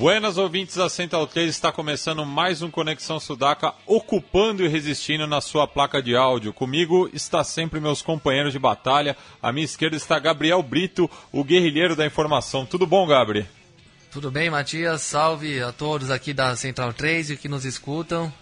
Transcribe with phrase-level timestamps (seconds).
[0.00, 5.42] Buenas ouvintes da Central 3, está começando mais um Conexão Sudaca, ocupando e resistindo na
[5.42, 6.54] sua placa de áudio.
[6.54, 9.14] Comigo está sempre meus companheiros de batalha.
[9.42, 12.64] À minha esquerda está Gabriel Brito, o guerrilheiro da informação.
[12.64, 13.46] Tudo bom, Gabri?
[14.10, 15.02] Tudo bem, Matias?
[15.02, 18.32] Salve a todos aqui da Central 3 e que nos escutam.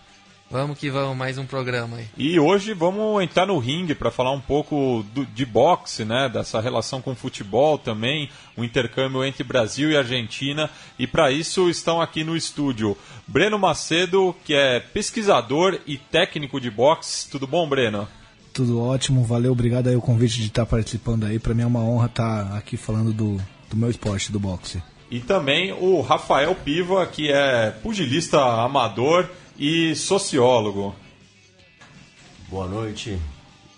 [0.51, 2.07] Vamos que vamos, mais um programa aí.
[2.17, 6.27] E hoje vamos entrar no ringue para falar um pouco do, de boxe, né?
[6.27, 10.71] Dessa relação com futebol também, o um intercâmbio entre Brasil e Argentina.
[10.99, 16.71] E para isso estão aqui no estúdio Breno Macedo, que é pesquisador e técnico de
[16.71, 17.29] boxe.
[17.29, 18.09] Tudo bom, Breno?
[18.55, 21.39] Tudo ótimo, valeu, obrigado aí o convite de estar participando aí.
[21.39, 23.37] Para mim é uma honra estar aqui falando do,
[23.69, 24.83] do meu esporte, do boxe.
[25.11, 29.29] E também o Rafael Piva, que é pugilista amador
[29.59, 30.95] e sociólogo.
[32.49, 33.19] Boa noite,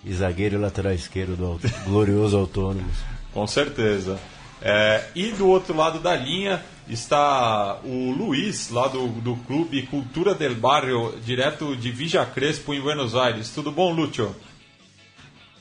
[0.05, 2.97] e zagueiro e lateral esquerdo do glorioso Autônomos.
[3.33, 4.21] Com certeza.
[4.63, 10.35] É, e do outro lado da linha está o Luiz, lá do, do clube Cultura
[10.35, 13.55] del Barrio, direto de Villa Crespo, em Buenos Aires.
[13.55, 14.35] Tudo bom, Lúcio?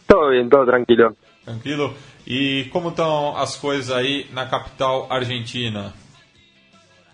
[0.08, 1.16] Tudo bem, tudo tranquilo.
[1.46, 1.94] Tranquilo.
[2.28, 5.94] E como estão as coisas aí na capital argentina?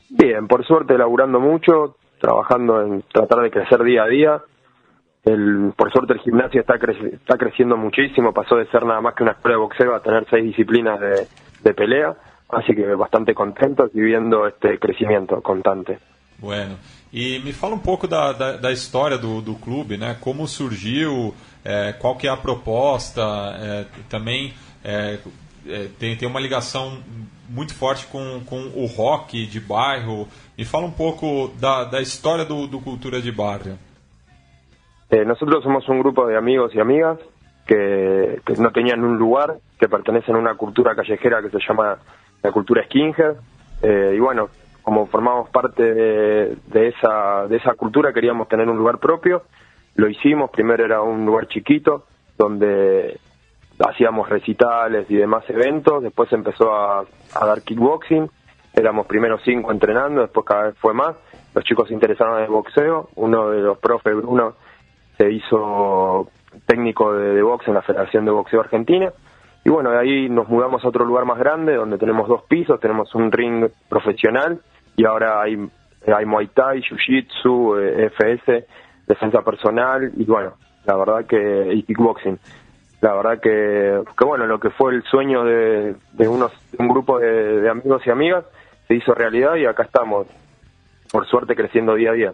[0.10, 1.94] Bien, por suerte laburando mucho,
[2.26, 4.42] trabajando en tratar de crecer día a día.
[5.24, 9.22] El, por suerte el gimnasio está, está creciendo muchísimo, pasó de ser nada más que
[9.24, 11.28] una escuela de boxeo a tener seis disciplinas de,
[11.64, 12.16] de pelea,
[12.50, 16.00] así que bastante contentos y viendo este crecimiento constante.
[16.40, 16.78] Bueno,
[17.14, 20.18] e me fala um pouco da, da, da história do, do clube, né?
[20.20, 21.34] Como surgiu,
[22.00, 22.32] qual que é
[24.84, 25.20] é,
[26.00, 26.98] tem, tem uma ligação
[27.50, 30.28] muito forte com, com o rock de bairro.
[30.58, 33.78] Me fala um pouco da, da história do, do Cultura de Barrio.
[35.10, 37.20] Eh, nosotros somos un grupo de amigos y amigas
[37.68, 41.98] que, que, no tenían un lugar, que pertenecen a una cultura callejera que se llama
[42.42, 43.36] la cultura skinhead.
[43.82, 44.50] Eh, y bueno,
[44.82, 49.44] como formamos parte de, de, esa, de esa cultura, queríamos tener un lugar propio.
[49.96, 52.06] Lo hicimos, primero era un lugar chiquito,
[52.38, 53.20] donde
[53.80, 58.30] hacíamos recitales y demás eventos, después empezó a, dar kickboxing,
[58.74, 61.16] éramos primero cinco entrenando, después cada vez fue más,
[61.54, 64.54] los chicos se interesaron en el boxeo, uno de los profes, Bruno,
[65.18, 66.30] se hizo
[66.66, 69.12] técnico de, de en la Federación de Boxeo Argentina,
[69.64, 72.80] y bueno, de ahí nos mudamos a otro lugar más grande, donde tenemos dos pisos,
[72.80, 74.60] tenemos un ring profesional,
[74.96, 75.58] y ahora hay,
[76.08, 78.68] hay Muay Thai, Jiu-Jitsu, eh, FS,
[79.08, 80.54] defensa personal, y bueno,
[80.86, 82.38] la verdad que, y kickboxing
[83.06, 87.20] la verdad que, que, bueno, lo que fue el sueño de, de unos, un grupo
[87.20, 88.46] de, de, amigos y amigas
[88.88, 90.26] se hizo realidad y acá estamos,
[91.12, 92.34] por suerte, crescendo dia a dia.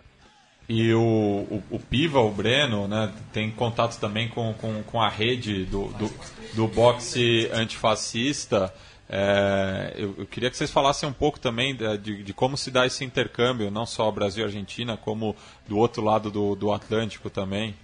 [0.69, 5.09] E o, o, o Piva, o Breno, né, tem contatos também com, com, com a
[5.09, 6.09] rede do, do,
[6.53, 8.73] do boxe antifascista.
[9.09, 12.85] É, eu, eu, queria que vocês falassem um pouco também de, de, como se dá
[12.85, 15.35] esse intercâmbio, não só Brasil e Argentina, como
[15.67, 17.75] do outro lado do, do Atlântico também.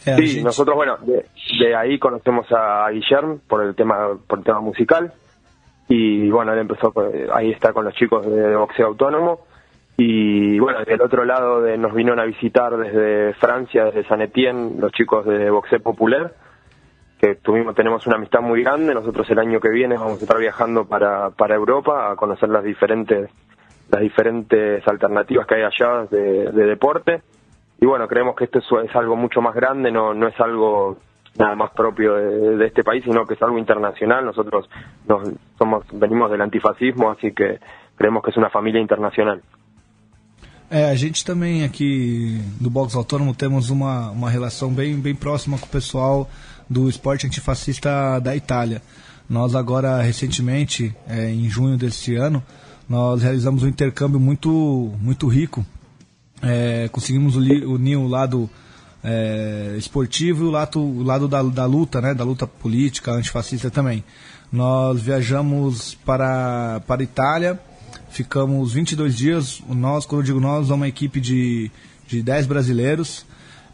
[0.00, 0.42] Sí, gente...
[0.42, 1.26] nosotros, bueno, de,
[1.58, 5.12] de, ahí conocemos a Guillermo por el tema por el tema musical.
[5.88, 6.92] Y bueno, él empezó,
[7.34, 9.40] ahí está con los chicos de, boxeo autónomo.
[9.96, 14.78] Y bueno, del otro lado de, nos vinieron a visitar desde Francia, desde San Etienne,
[14.78, 16.32] los chicos de boxeo popular
[17.20, 20.38] que tuvimos, tenemos una amistad muy grande, nosotros el año que viene vamos a estar
[20.38, 23.28] viajando para, para Europa a conocer las diferentes
[23.90, 27.20] las diferentes alternativas que hay allá de, de deporte
[27.80, 30.98] y bueno, creemos que esto es, es, algo mucho más grande, no, no es algo
[31.38, 34.24] nada más propio de, de, este país, sino que es algo internacional.
[34.24, 34.68] Nosotros
[35.08, 37.58] nos, somos, venimos del antifascismo, así que
[37.96, 39.40] creemos que es una familia internacional.
[40.72, 45.58] É, a gente também aqui do Box Autônomo temos uma, uma relação bem, bem próxima
[45.58, 46.30] com o pessoal
[46.68, 48.80] do esporte antifascista da Itália.
[49.28, 52.40] Nós agora, recentemente, é, em junho deste ano,
[52.88, 55.64] nós realizamos um intercâmbio muito, muito rico
[56.42, 58.48] é, conseguimos unir o lado
[59.02, 63.70] é, esportivo e o lado, o lado da, da, luta, né, da luta política antifascista
[63.70, 64.04] também.
[64.52, 67.60] Nós viajamos para, para a Itália,
[68.10, 71.70] ficamos 22 dias, nós, quando eu digo nós, é uma equipe de,
[72.06, 73.24] de 10 brasileiros,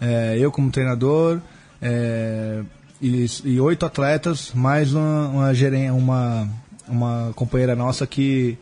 [0.01, 1.41] é, eu como treinador,
[1.81, 2.63] é,
[3.01, 5.53] e, e oito atletas, mais uma, uma,
[5.93, 6.49] uma,
[6.89, 8.59] uma companheira nossa que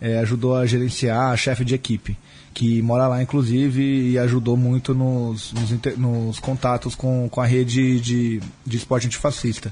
[0.00, 2.16] é, ajudou a gerenciar, a chefe de equipe,
[2.56, 3.82] que mora lá inclusive
[4.12, 9.70] e ajudou muito nos, nos, nos contatos com, com a rede de, de esporte antifascista.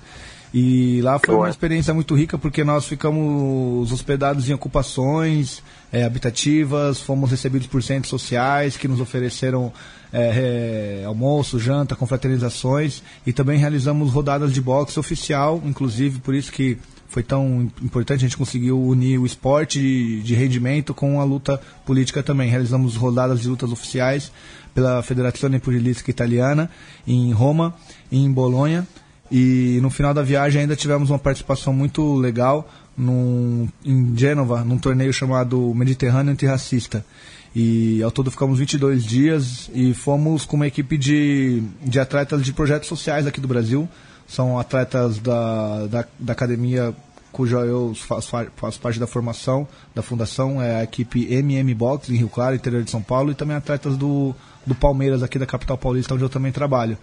[0.52, 7.00] E lá foi uma experiência muito rica porque nós ficamos hospedados em ocupações é, habitativas,
[7.00, 9.72] fomos recebidos por centros sociais que nos ofereceram
[10.12, 16.52] é, é, almoço, janta, confraternizações e também realizamos rodadas de boxe oficial, inclusive por isso
[16.52, 16.76] que
[17.14, 22.24] foi tão importante, a gente conseguiu unir o esporte de, rendimento com a luta política
[22.24, 22.50] também.
[22.50, 24.32] Realizamos rodadas de lutas oficiais
[24.74, 26.68] pela Federazione Pugilistica Italiana
[27.06, 27.72] em Roma
[28.10, 28.84] e em Bolonha.
[29.30, 32.68] E no final da viagem ainda tivemos uma participação muito legal
[32.98, 37.06] num, em Gênova, num torneio chamado Mediterrâneo Antirracista.
[37.54, 42.52] E ao todo ficamos 22 dias e fomos com uma equipe de, de atletas de
[42.52, 43.88] projetos sociais aqui do Brasil.
[44.26, 46.94] São atletas da, da, da academia
[47.34, 52.16] cuja eu faço, faço parte da formação da fundação, é a equipe MM Box em
[52.16, 54.32] Rio Claro, interior de São Paulo, e também atletas do,
[54.64, 56.96] do Palmeiras aqui da capital paulista, onde eu também trabalho.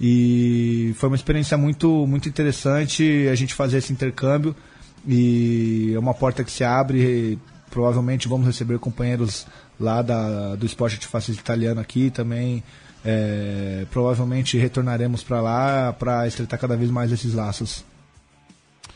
[0.00, 4.56] E foi uma experiência muito, muito interessante a gente fazer esse intercâmbio
[5.06, 7.38] e é uma porta que se abre.
[7.70, 9.46] provavelmente vamos receber companheiros
[9.78, 12.62] lá da, do esporte antifascista italiano aqui também.
[13.06, 17.84] É, provavelmente retornaremos para lá para estreitar cada vez mais esses laços.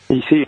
[0.09, 0.45] Y sí,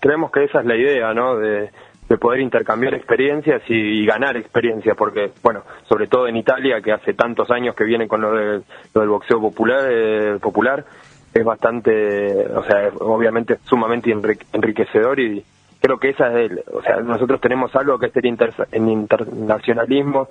[0.00, 1.36] creemos que esa es la idea, ¿no?
[1.38, 1.70] De,
[2.10, 7.14] de poder intercambiar experiencias y, ganar experiencia, porque, bueno, sobre todo en Italia, que hace
[7.14, 8.60] tantos años que viene con lo, de-
[8.94, 10.84] lo del boxeo popular, eh, popular,
[11.32, 15.42] es bastante, o sea, obviamente sumamente enrique- enriquecedor y
[15.80, 20.28] creo que esa es el, o sea, nosotros tenemos algo que es el internacionalismo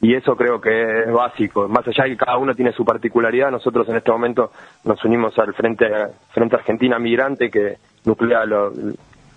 [0.00, 1.68] y eso creo que es básico.
[1.68, 4.50] Más allá de que cada uno tiene su particularidad, nosotros en este momento
[4.84, 5.86] nos unimos al Frente,
[6.32, 8.72] Frente Argentina Migrante, que nuclea lo-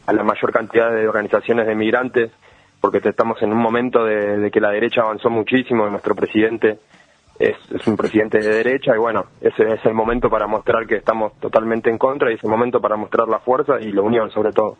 [0.05, 2.31] a la mayor cantidad de organizaciones de migrantes,
[2.81, 6.79] porque estamos en un momento de, que la derecha avanzó muchísimo, y nuestro presidente
[7.39, 10.95] es, es un presidente de derecha, y bueno, ese es el momento para mostrar que
[10.95, 14.29] estamos totalmente en contra, y es el momento para mostrar la fuerza y la unión
[14.31, 14.77] sobre todo.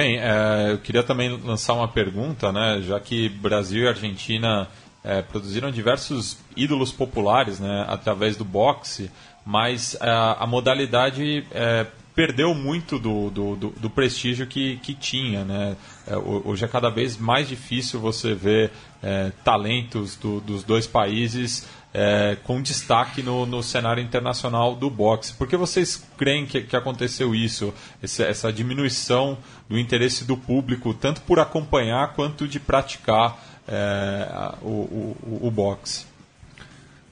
[0.00, 2.80] Bem, é, eu queria também lançar uma pergunta, né?
[2.80, 4.66] Já que Brasil e Argentina
[5.04, 7.84] é, produziram diversos ídolos populares, né?
[7.86, 9.10] Através do boxe,
[9.44, 15.44] mas a, a modalidade é, perdeu muito do, do, do- do prestígio que, que tinha,
[15.44, 15.76] né?
[16.06, 18.70] É, ho- hoje é cada vez mais difícil você ver
[19.02, 25.34] é, talentos do- dos dois países é, com destaque no, no cenário internacional do boxe.
[25.34, 27.74] Por que vocês creem que, que aconteceu isso?
[28.02, 29.36] Esse- essa diminuição
[29.68, 33.36] do interesse do público, tanto por acompanhar quanto de praticar
[33.68, 36.06] é, a- o, o, o boxe?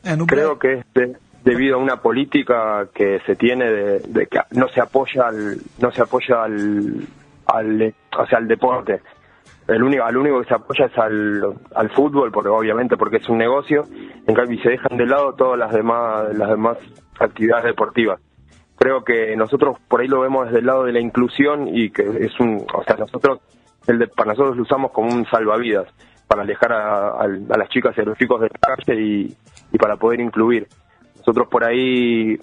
[0.04, 0.80] É, no Creo que
[1.44, 5.90] debido a una política que se tiene de, de que no se apoya al, no
[5.92, 7.06] se apoya al,
[7.46, 9.00] al o sea al deporte
[9.68, 13.28] el único al único que se apoya es al, al fútbol porque obviamente porque es
[13.28, 13.86] un negocio
[14.28, 16.78] en cambio se dejan de lado todas las demás las demás
[17.18, 18.20] actividades deportivas.
[18.76, 22.02] Creo que nosotros por ahí lo vemos desde el lado de la inclusión y que
[22.20, 23.40] es un o sea nosotros
[23.88, 25.86] el de- para nosotros lo usamos como un salvavidas
[26.28, 29.34] para alejar a, a- las chicas y a los chicos de la calle y,
[29.72, 30.68] y para poder incluir.
[31.16, 32.38] Nosotros por ahí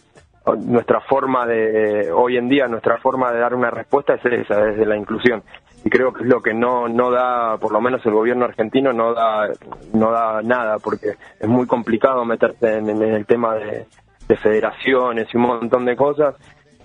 [0.54, 4.86] nuestra forma de hoy en día nuestra forma de dar una respuesta es esa desde
[4.86, 5.44] la inclusión.
[5.84, 8.94] Y creo que es lo que no no da por lo menos el gobierno argentino
[8.94, 9.50] no da
[9.94, 13.86] no da nada porque es muy complicado meterse en, el tema de,
[14.28, 16.36] de federaciones y un montón de cosas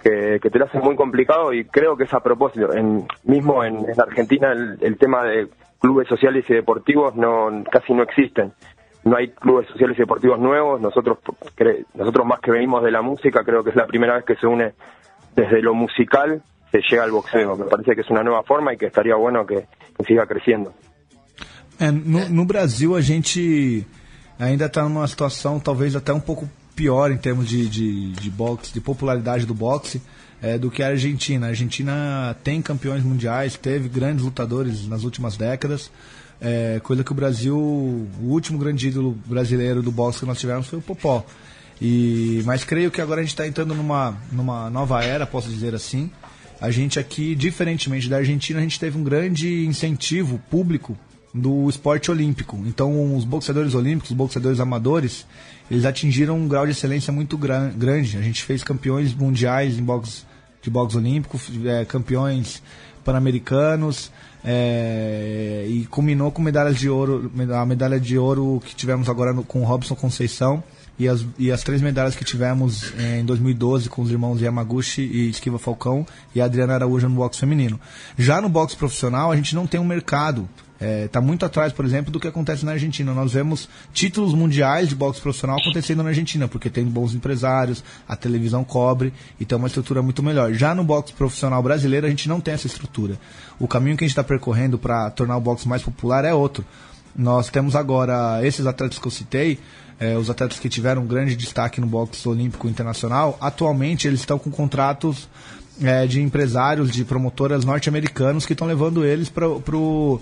[0.02, 2.72] que, que te lo hace muy complicado y creo que es a propósito.
[2.72, 5.48] En, mismo en, en Argentina el, el tema de
[5.80, 8.52] clubes sociales y deportivos no casi no existen
[9.04, 10.80] no hay clubes sociales y deportivos nuevos.
[10.80, 11.18] Nosotros,
[11.94, 14.46] nosotros más que venimos de la música, creo que es la primera vez que se
[14.46, 14.72] une
[15.34, 17.56] desde lo musical, se llega al boxeo.
[17.56, 19.66] Me parece que es una nueva forma y que estaría bueno que,
[19.96, 20.72] que siga creciendo.
[21.78, 23.86] É, no, no Brasil a gente
[24.38, 28.70] ainda está numa situação talvez até um pouco pior em termos de, de, de boxe,
[28.72, 30.02] de popularidade do boxe,
[30.42, 31.46] é, do que a Argentina.
[31.46, 35.90] A Argentina tem campeões mundiais, teve grandes lutadores nas últimas décadas,
[36.40, 40.66] é, coisa que o Brasil, o último grande ídolo brasileiro do boxe que nós tivemos
[40.66, 41.24] foi o Popó.
[41.80, 45.74] E, mas creio que agora a gente está entrando numa, numa nova era, posso dizer
[45.74, 46.10] assim.
[46.60, 50.96] A gente aqui, diferentemente da Argentina, a gente teve um grande incentivo público
[51.32, 52.62] do esporte olímpico.
[52.66, 55.26] Então, os boxeadores olímpicos, os boxeadores amadores,
[55.70, 58.18] eles atingiram um grau de excelência muito gran grande.
[58.18, 60.24] A gente fez campeões mundiais em boxe,
[60.60, 62.62] de boxe olímpico, é, campeões
[63.04, 64.10] pan-americanos,
[64.44, 69.44] é, e culminou com medalhas de ouro, a medalha de ouro que tivemos agora no,
[69.44, 70.62] com o Robson Conceição
[70.98, 75.30] e as, e as três medalhas que tivemos em 2012 com os irmãos Yamaguchi e
[75.30, 77.80] Esquiva Falcão e Adriana Araújo no boxe feminino.
[78.18, 80.48] Já no boxe profissional, a gente não tem um mercado
[80.80, 83.12] está é, tá muito atrás, por exemplo, do que acontece na Argentina.
[83.12, 88.16] Nós vemos títulos mundiais de boxe profissional acontecendo na Argentina, porque tem bons empresários, a
[88.16, 90.54] televisão cobre e tem uma estrutura muito melhor.
[90.54, 93.18] Já no boxe profissional brasileiro, a gente não tem essa estrutura.
[93.58, 96.64] O caminho que a gente está percorrendo para tornar o boxe mais popular é outro.
[97.14, 99.58] Nós temos agora esses atletas que eu citei,
[99.98, 104.38] é, os atletas que tiveram um grande destaque no boxe olímpico internacional, atualmente eles estão
[104.38, 105.28] com contratos
[105.82, 110.20] é, de empresários, de promotoras norte-americanos que estão levando eles para o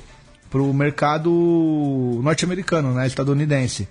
[0.51, 1.31] para o mercado
[2.23, 3.89] norte-americano, né, estadunidense.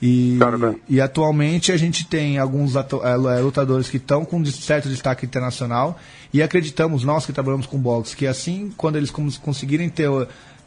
[0.00, 5.26] E, claro, e atualmente a gente tem alguns é, lutadores que estão com certo destaque
[5.26, 5.98] internacional
[6.32, 10.08] e acreditamos, nós que trabalhamos com boxe, que assim, quando eles conseguirem ter,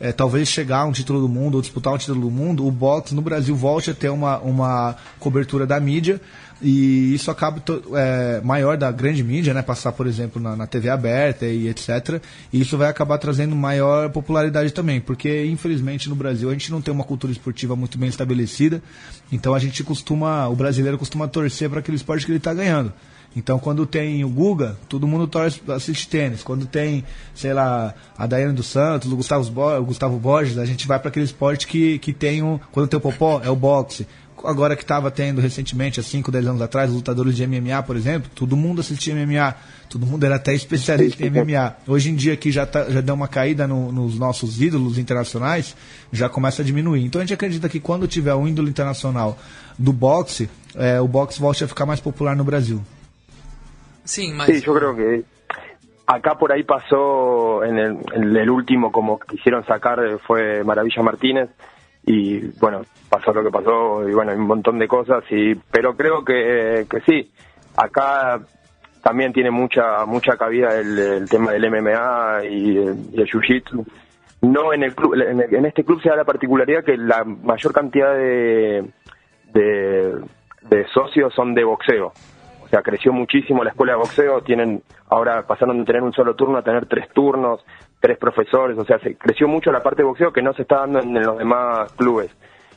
[0.02, 2.72] é, talvez chegar a um título do mundo ou disputar um título do mundo, o
[2.72, 6.20] boxe no Brasil volte a ter uma, uma cobertura da mídia
[6.62, 7.62] e isso acaba
[7.96, 9.62] é, maior da grande mídia, né?
[9.62, 12.22] Passar, por exemplo, na, na, TV aberta e etc.
[12.54, 16.82] E isso vai acabar trazendo maior popularidade também, porque infelizmente no Brasil a gente não
[16.82, 18.82] tem uma cultura esportiva muito bem estabelecida.
[19.32, 22.94] Então a gente costuma, o brasileiro costuma torcer para aquele esporte que ele está ganhando.
[23.36, 26.44] Então, quando tem o Guga, todo mundo torce, assiste tênis.
[26.44, 30.86] Quando tem, sei lá, a Daiane dos Santos, o Gustavo, o Gustavo Borges, a gente
[30.86, 32.60] vai para aquele esporte que, que tem o.
[32.72, 34.06] Quando tem o Popó, é o boxe
[34.44, 38.30] agora que estava tendo recentemente, há 5, 10 anos atrás, lutadores de MMA, por exemplo,
[38.34, 39.56] todo mundo assistia MMA,
[39.90, 41.76] todo mundo era até especialista em MMA.
[41.88, 45.76] Hoje em dia que já, tá, já deu uma caída no, nos nossos ídolos internacionais,
[46.12, 47.06] já começa a diminuir.
[47.06, 49.38] Então a gente acredita que quando tiver o ídolo internacional
[49.78, 52.82] do boxe, é, o boxe volte a ficar mais popular no Brasil.
[54.34, 54.48] Mas...
[54.48, 55.24] Sí, yo creo que
[56.08, 61.50] acá por ahí pasó en el, en el último como quisieron sacar fue Maravilla Martínez
[62.04, 65.96] y bueno, pasó lo que pasó y bueno, hay un montón de cosas, y pero
[65.96, 67.32] creo que, que sí,
[67.76, 68.42] acá
[69.04, 73.86] también tiene mucha mucha cabida el, tema del MMA y, el Jiu-Jitsu.
[74.42, 78.16] No en el club, en, este club se da la particularidad que la mayor cantidad
[78.16, 78.90] de,
[79.54, 80.16] de,
[80.64, 82.12] de socios son de boxeo.
[82.72, 86.58] Sea, creció muchísimo la escuela de boxeo, tienen ahora pasaron de tener un solo turno
[86.58, 87.60] a tener tres turnos,
[88.00, 90.78] tres profesores, o sea, se creció mucho la parte de boxeo que no se está
[90.78, 92.32] dando en, los demás clubes.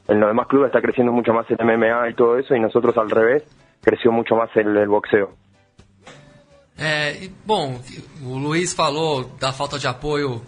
[0.09, 2.99] En los demás clubes está creciendo mucho más el MMA y todo eso, y nosotros
[2.99, 3.45] al revés,
[3.83, 5.31] creció mucho más el, boxeo.
[6.77, 7.81] É, bom,
[8.27, 10.43] o Luiz falou da falta de apoio,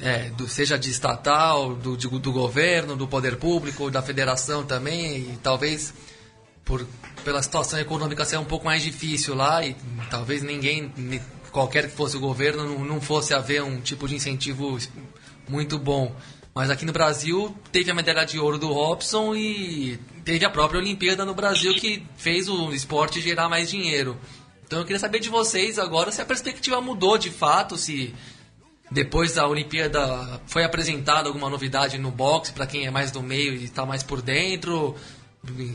[0.00, 5.38] é, seja de estatal, do, de, do governo, do poder público, da federação também, e
[5.42, 5.92] talvez
[6.64, 6.80] por,
[7.26, 9.74] pela situação econômica ser um pouco mais difícil lá, e
[10.08, 10.92] talvez ninguém
[11.50, 14.78] qualquer que fosse o governo, não, fosse haver um tipo de incentivo
[15.48, 16.14] muito bom.
[16.54, 20.78] Mas aqui no Brasil teve a medalha de ouro do Robson e teve a própria
[20.78, 24.16] Olimpíada no Brasil que fez o esporte gerar mais dinheiro.
[24.64, 28.14] Então eu queria saber de vocês agora se a perspectiva mudou de fato, se
[28.88, 33.52] depois da Olimpíada foi apresentada alguma novidade no boxe para quem é mais do meio
[33.54, 34.94] e está mais por dentro,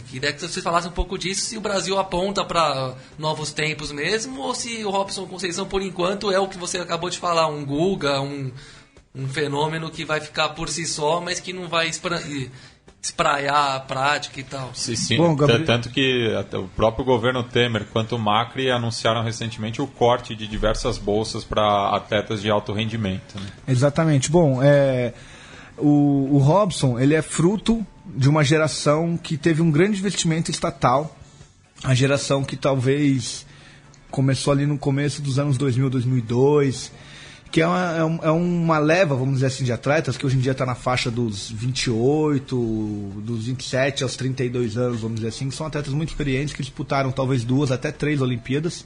[0.10, 4.42] Queria que vocês falassem um pouco disso, se o Brasil aponta para novos tempos mesmo,
[4.42, 7.66] ou se o Robson Conceição, por enquanto, é o que você acabou de falar, um
[7.66, 8.52] Guga, um,
[9.16, 11.90] um fenômeno que vai ficar por si só, mas que não vai
[13.02, 14.72] espraiar a prática e tal.
[14.74, 15.18] Sim, sim.
[15.18, 15.66] Bom, Gabriel...
[15.66, 20.98] Tanto que o próprio governo Temer quanto o Macri anunciaram recentemente o corte de diversas
[20.98, 23.40] bolsas para atletas de alto rendimento.
[23.40, 23.48] Né?
[23.68, 24.30] Exatamente.
[24.30, 25.14] Bom, é,
[25.78, 27.86] o, o Robson ele é fruto
[28.16, 31.18] de uma geração que teve um grande investimento estatal,
[31.84, 33.46] a geração que talvez
[34.10, 36.92] começou ali no começo dos anos 2000, 2002,
[37.52, 40.40] que é uma, é, é uma leva, vamos dizer assim, de atletas que hoje em
[40.40, 42.56] dia está na faixa dos 28,
[43.18, 47.12] dos 27 aos 32 anos, vamos dizer assim, que são atletas muito experientes que disputaram
[47.12, 48.86] talvez duas até três Olimpíadas.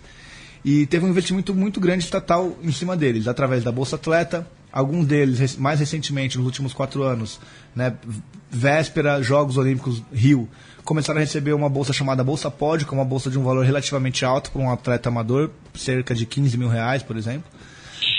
[0.64, 5.06] E teve um investimento muito grande estatal em cima deles, através da Bolsa Atleta, alguns
[5.06, 7.40] deles, mais recentemente, nos últimos quatro anos,
[7.76, 7.96] né,
[8.56, 10.50] véspera Jogos Olímpicos Rio,
[10.84, 13.66] começaram a receber uma bolsa chamada Bolsa Pódio, que é uma bolsa de um valor
[13.66, 17.52] relativamente alto para um atleta amador, cerca de 15 mil reais, por exemplo.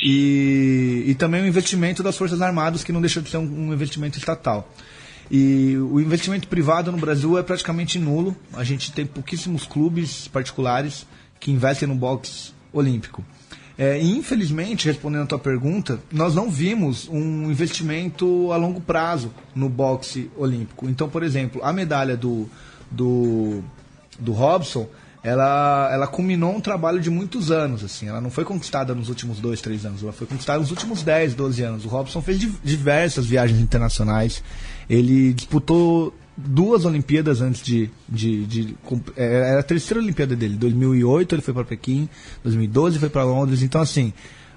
[0.03, 3.73] E, e também o investimento das Forças Armadas, que não deixa de ser um, um
[3.73, 4.71] investimento estatal.
[5.31, 8.37] E o investimento privado no Brasil é praticamente nulo.
[8.53, 11.07] A gente tem pouquíssimos clubes particulares
[11.41, 13.25] que investem no boxe olímpico.
[13.79, 19.69] É, infelizmente, respondendo a tua pergunta, nós não vimos um investimento a longo prazo no
[19.69, 20.89] boxe olímpico.
[20.89, 22.49] Então, por exemplo, a medalha do,
[22.91, 23.63] do,
[24.19, 24.89] do Robson,
[25.23, 28.09] ela, ela culminou um trabalho de muitos anos, assim.
[28.09, 31.35] Ela não foi conquistada nos últimos dois, três anos, ela foi conquistada nos últimos 10,
[31.35, 31.85] 12 anos.
[31.85, 34.43] O Robson fez diversas viagens internacionais.
[34.89, 38.77] Ele disputou duas Olimpíadas antes de, de, de,
[39.17, 42.09] é, era a terceira Olimpíada dele 2008 ele foi para Pequim
[42.43, 44.13] 2012 foi para Londres então assim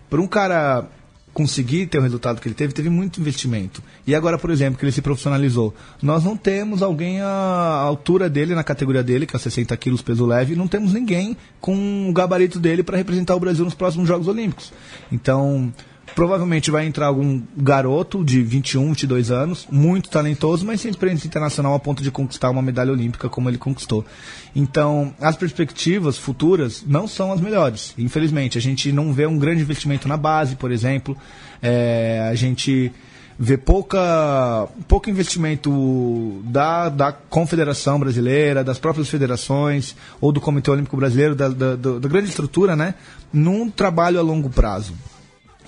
[0.10, 0.90] para um cara
[1.34, 3.82] conseguir ter o resultado que ele teve, teve muito investimento.
[4.06, 8.56] E agora, por exemplo, que ele se profissionalizou, nós não temos alguém à altura dele,
[8.56, 12.60] na categoria dele, que é 60 quilos peso leve, não temos ninguém com o gabarito
[12.60, 14.74] dele para representar o Brasil nos próximos Jogos Olímpicos.
[15.12, 15.72] Então,
[16.20, 21.74] Provavelmente vai entrar algum garoto de 21, 22 anos, muito talentoso, mas sem experiência internacional
[21.74, 24.06] a ponto de conquistar uma medalha olímpica como ele conquistou.
[24.54, 27.94] Então, as perspectivas futuras não são as melhores.
[27.98, 31.16] Infelizmente, a gente não vê um grande investimento na base, por exemplo.
[31.62, 32.92] É, a gente
[33.40, 40.98] vê pouca, pouco investimento da, da Confederação Brasileira, das próprias federações, ou do Comitê Olímpico
[40.98, 42.96] Brasileiro, da, da, da grande estrutura, né,
[43.32, 44.94] num trabalho a longo prazo.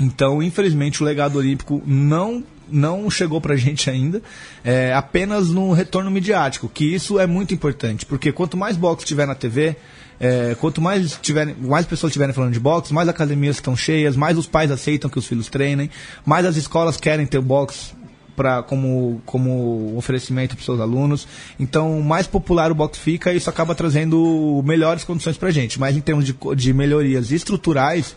[0.01, 2.43] Então, infelizmente, o legado olímpico não
[2.73, 4.21] não chegou pra gente ainda,
[4.63, 9.27] é, apenas no retorno midiático, que isso é muito importante, porque quanto mais boxe tiver
[9.27, 9.75] na TV,
[10.17, 14.37] é, quanto mais, tiver, mais pessoas estiverem falando de boxe, mais academias estão cheias, mais
[14.37, 15.89] os pais aceitam que os filhos treinem,
[16.25, 17.91] mais as escolas querem ter boxe
[18.35, 21.27] pra, como, como oferecimento para seus alunos.
[21.59, 25.79] Então, mais popular o boxe fica e isso acaba trazendo melhores condições para gente.
[25.79, 28.15] Mas em termos de, de melhorias estruturais,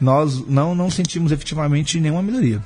[0.00, 2.62] nós não, não sentimos efetivamente nenhuma melhoria.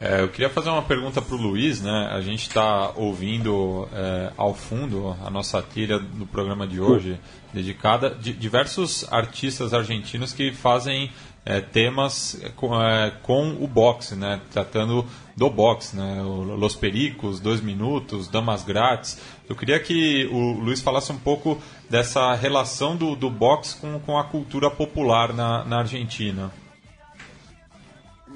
[0.00, 2.08] É, eu queria fazer uma pergunta para o Luiz, né?
[2.12, 7.18] A gente está ouvindo é, ao fundo a nossa trilha do programa de hoje,
[7.52, 11.10] dedicada a diversos artistas argentinos que fazem
[11.48, 14.38] é, temas com, é, com, o boxe, né?
[14.52, 16.22] Tratando do boxe, né?
[16.22, 19.18] Los Pericos, Dois Minutos, Damas Grátis.
[19.48, 21.56] Eu queria que o Luiz falasse um pouco
[21.88, 26.50] dessa relação do, do boxe com, com a cultura popular na, na Argentina.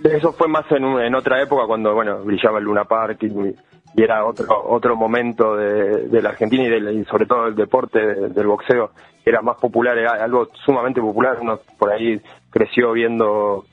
[0.02, 3.26] Eso fue más en, en otra época cuando bueno brillaba el Luna Park y,
[3.94, 7.54] y era otro otro momento de, de la Argentina y, de, y, sobre todo el
[7.54, 8.90] deporte de, del boxeo
[9.24, 11.38] era más popular, era algo sumamente popular.
[11.40, 12.20] Uno por ahí
[12.52, 13.64] creció viendo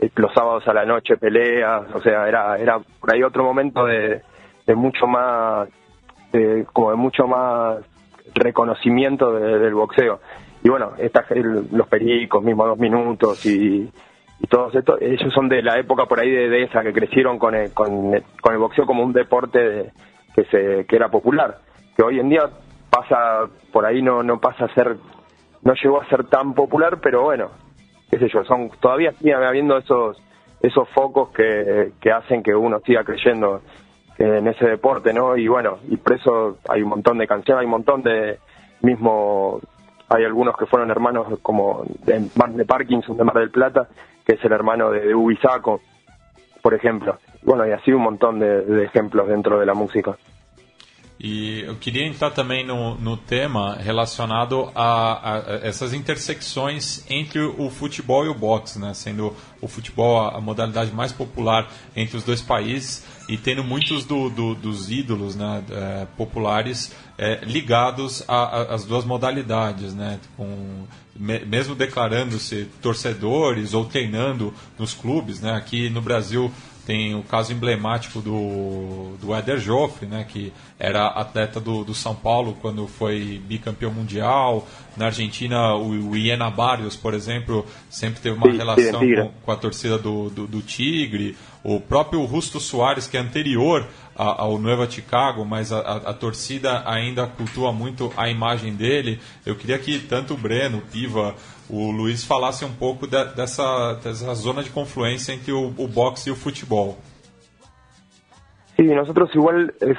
[0.00, 3.84] eh, los sábados a la noche peleas, o sea, era era por ahí otro momento
[3.84, 4.22] de,
[4.66, 5.68] de mucho más
[6.32, 7.78] de, como de mucho más
[8.34, 10.20] reconocimiento del boxeo.
[10.64, 11.24] Y bueno, esta,
[11.72, 13.90] los pericos, mismo dos minutos y,
[14.48, 17.72] todos estos, ellos son de la época por ahí de, esa, que crecieron con el,
[17.72, 19.92] con, el, boxeo como un deporte
[20.34, 21.58] que, se, que era popular.
[21.96, 22.50] Que hoy en día
[22.90, 24.96] pasa, por ahí no, no pasa a ser,
[25.62, 27.50] no llegó a ser tan popular, pero bueno,
[28.12, 30.22] qué sé yo, son, todavía sigue habiendo esos,
[30.60, 33.62] esos focos que, que hacen que uno siga creyendo
[34.18, 35.34] en ese deporte, ¿no?
[35.34, 38.38] Y bueno, y por eso hay un montón de canciones, hay un montón de
[38.82, 39.60] mismo,
[40.10, 43.88] hay algunos que fueron hermanos como de, de Parkinson de Mar del Plata,
[44.26, 45.80] que es el hermano de, de Ubisaco,
[46.60, 47.16] por ejemplo.
[47.42, 50.16] Bueno, y así un montón de, de ejemplos dentro de la música.
[51.24, 57.70] E eu queria entrar também no, no tema relacionado a, a, essas intersecções entre o
[57.70, 58.92] futebol e o boxe, né?
[58.92, 64.04] sendo o futebol a, a modalidade mais popular entre os dois países e tendo muitos
[64.04, 71.38] do, do, dos ídolos né, é, populares é, ligados às duas modalidades, né, com, me,
[71.44, 75.40] mesmo declarando-se torcedores ou treinando nos clubes.
[75.40, 76.52] Né, aqui no Brasil
[76.86, 82.14] tem o caso emblemático do, do Éder Joffre, né, que era atleta do, do São
[82.14, 84.66] Paulo quando foi bicampeão mundial.
[84.96, 89.56] Na Argentina, o, o Iena Barrios, por exemplo, sempre teve uma relação com, com, a
[89.56, 91.36] torcida do, do, do, Tigre.
[91.62, 96.82] O próprio Rusto Soares, que é anterior ao Nueva Chicago, mas a, a, a, torcida
[96.84, 99.20] ainda cultua muito a imagem dele.
[99.46, 101.34] Eu queria que tanto o Breno, o Piva,
[101.72, 106.28] o Luiz falasse um pouco de, dessa, dessa zona de confluência entre o, o boxe
[106.28, 106.98] e o futebol.
[108.76, 109.98] Sí, nosotros igual es,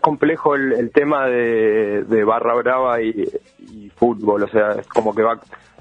[0.00, 3.26] complejo el, el, tema de, barra brava y,
[3.58, 5.38] y, fútbol, o sea, es como que va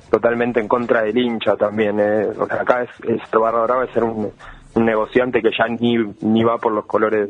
[0.10, 2.00] totalmente en contra del hincha también.
[2.00, 2.28] Eh.
[2.38, 4.32] O sea, acá es, es barra brava es ser un,
[4.76, 7.30] un, negociante que ya ni, ni va por los colores,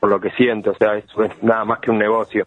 [0.00, 2.46] por lo que siente, o sea, es, es nada más que un negocio.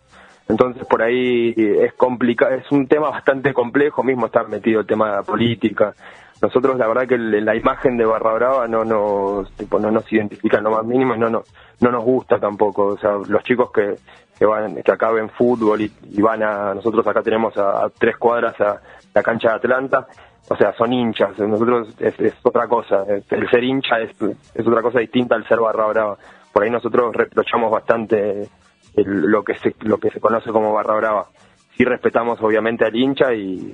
[0.51, 5.09] Entonces por ahí es complicado, es un tema bastante complejo, mismo está metido el tema
[5.09, 5.93] de la política.
[6.41, 10.59] Nosotros la verdad que la imagen de Barra Brava no nos, tipo, no nos identifica
[10.59, 11.43] lo más mínimo y no, no,
[11.79, 12.87] no nos gusta tampoco.
[12.87, 13.95] O sea, los chicos que,
[14.37, 18.81] que van, que acá fútbol y, van a, nosotros acá tenemos a, tres cuadras a
[19.13, 20.05] la cancha de Atlanta,
[20.49, 21.39] o sea, son hinchas.
[21.39, 23.05] Nosotros es, es otra cosa.
[23.07, 24.09] El ser hincha es,
[24.53, 26.17] es otra cosa distinta al ser Barra Brava.
[26.51, 28.49] Por ahí nosotros reprochamos bastante
[28.95, 31.29] lo que se lo que se conoce como barra brava.
[31.77, 33.73] Sí respetamos obviamente al hincha y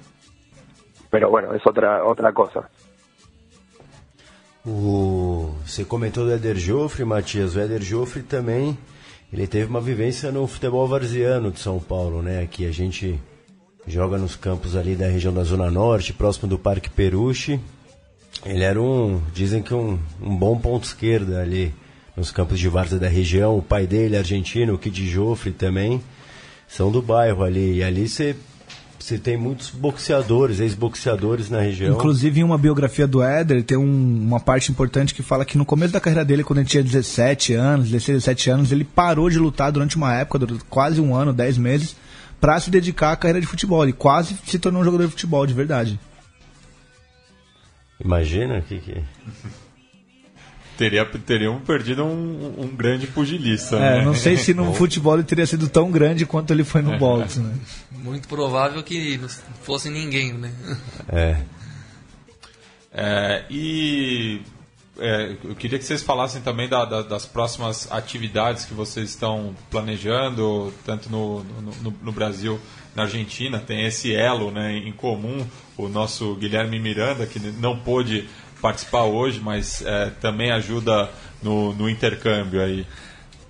[1.10, 2.70] pero bueno, es otra otra cosa.
[4.66, 7.56] Você comentou do Eder Joffre, Matias.
[7.56, 8.78] O Eder Joffre também
[9.32, 12.42] ele teve uma vivência no futebol varziano de São Paulo, né?
[12.42, 13.20] Aqui a gente
[13.86, 17.60] joga nos campos ali da região da Zona Norte, próximo do Parque Peruche.
[18.46, 21.74] Ele era um, dizem que um, um bom ponto esquerda ali
[22.18, 23.56] nos campos de várzea da região.
[23.56, 26.02] O pai dele, argentino, o Kid Joffre também,
[26.68, 27.76] são do bairro ali.
[27.76, 28.36] E ali você
[29.00, 31.96] você tem muitos boxeadores, ex-boxeadores na região.
[31.96, 35.66] Inclusive, em uma biografia do Éder, tem um, uma parte importante que fala que no
[35.66, 39.40] começo da carreira dele, quando ele tinha 17 anos, 16, 17 anos, ele parou de
[39.40, 41.96] lutar durante uma época, durante quase um ano, 10 meses,
[42.42, 43.82] para se dedicar à carreira de futebol.
[43.82, 45.98] Ele quase se tornou um jogador de futebol, de verdade.
[48.04, 49.04] Imagina o que que...
[50.78, 53.78] Teria, teriam perdido um, um grande pugilista.
[53.78, 54.06] É, né?
[54.06, 57.40] não sei se no futebol ele teria sido tão grande quanto ele foi no boxe,
[57.40, 57.56] né?
[57.92, 59.28] Muito provável que não
[59.64, 60.52] fosse ninguém, né?
[61.10, 61.38] É.
[62.94, 64.42] É, e
[65.00, 69.56] é, eu queria que vocês falassem também da- da- das próximas atividades que vocês estão
[69.70, 72.60] planejando, tanto no, no- no- no Brasil
[72.96, 73.60] na Argentina.
[73.60, 75.46] Tem esse elo né, em comum,
[75.78, 78.28] o nosso Guilherme Miranda, que não pôde
[78.62, 81.10] participar hoje, mas é, também ajuda
[81.42, 82.86] no, no intercâmbio aí.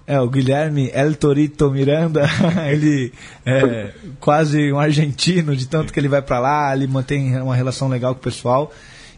[0.06, 2.26] É, o Guilherme El Torito Miranda,
[2.72, 3.12] ele
[3.46, 7.89] é quase um argentino, de tanto que ele vai para lá, ele mantém uma relação
[7.89, 8.72] legal com o pessoal.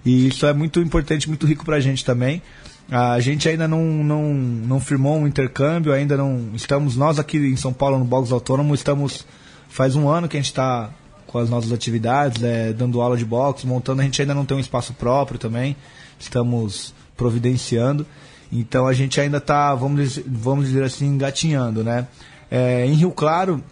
[0.04, 2.42] E isso é muito importante, muito rico pra gente também.
[2.90, 6.50] A gente ainda não, não, não firmou um intercâmbio, ainda não.
[6.56, 9.28] Estamos, nós aqui em São Paulo, no Box Autônomo, estamos.
[9.68, 10.90] Faz um ano que a gente está
[11.30, 14.02] com as nossas atividades, é, dando aula de boxe, montando.
[14.02, 15.76] A gente ainda não tem um espaço próprio também,
[16.20, 18.06] estamos providenciando.
[18.52, 22.08] Então a gente ainda está, vamos, vamos dizer assim, engatinhando, né?
[22.50, 23.64] É, em Rio Claro,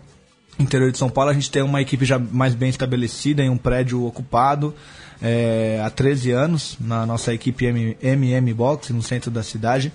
[0.60, 3.58] interior de São Paulo, a gente tem uma equipe já mais bem estabelecida em um
[3.58, 4.76] prédio ocupado
[5.20, 9.91] é, há 13 anos, na nossa equipe MM Box, no centro da cidade.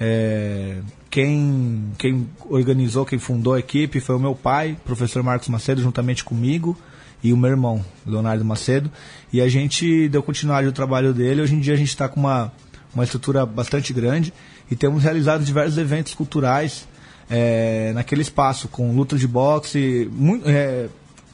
[0.00, 5.80] É, quem, quem organizou, quem fundou a equipe foi o meu pai, professor Marcos Macedo,
[5.80, 6.76] juntamente comigo
[7.24, 8.90] e o meu irmão, Leonardo Macedo.
[9.32, 11.40] E a gente deu continuidade ao trabalho dele.
[11.40, 12.52] Hoje em dia a gente está com uma,
[12.94, 14.32] uma estrutura bastante grande
[14.70, 16.86] e temos realizado diversos eventos culturais
[17.30, 20.88] é, naquele espaço, com luta de boxe, muito, é,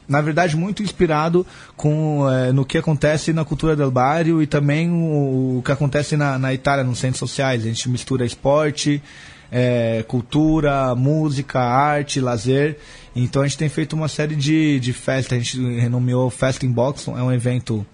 [0.07, 4.89] na verdade muito inspirado com é, no que acontece na cultura del barrio e também
[4.89, 7.63] o, o que acontece na, na Itália, nos centros sociais.
[7.63, 9.03] A gente mistura esporte,
[9.51, 12.77] é, cultura, música, arte, lazer.
[13.15, 16.71] Então a gente tem feito uma série de, de festas, a gente renomeou Festa in
[16.71, 17.85] Box, é um evento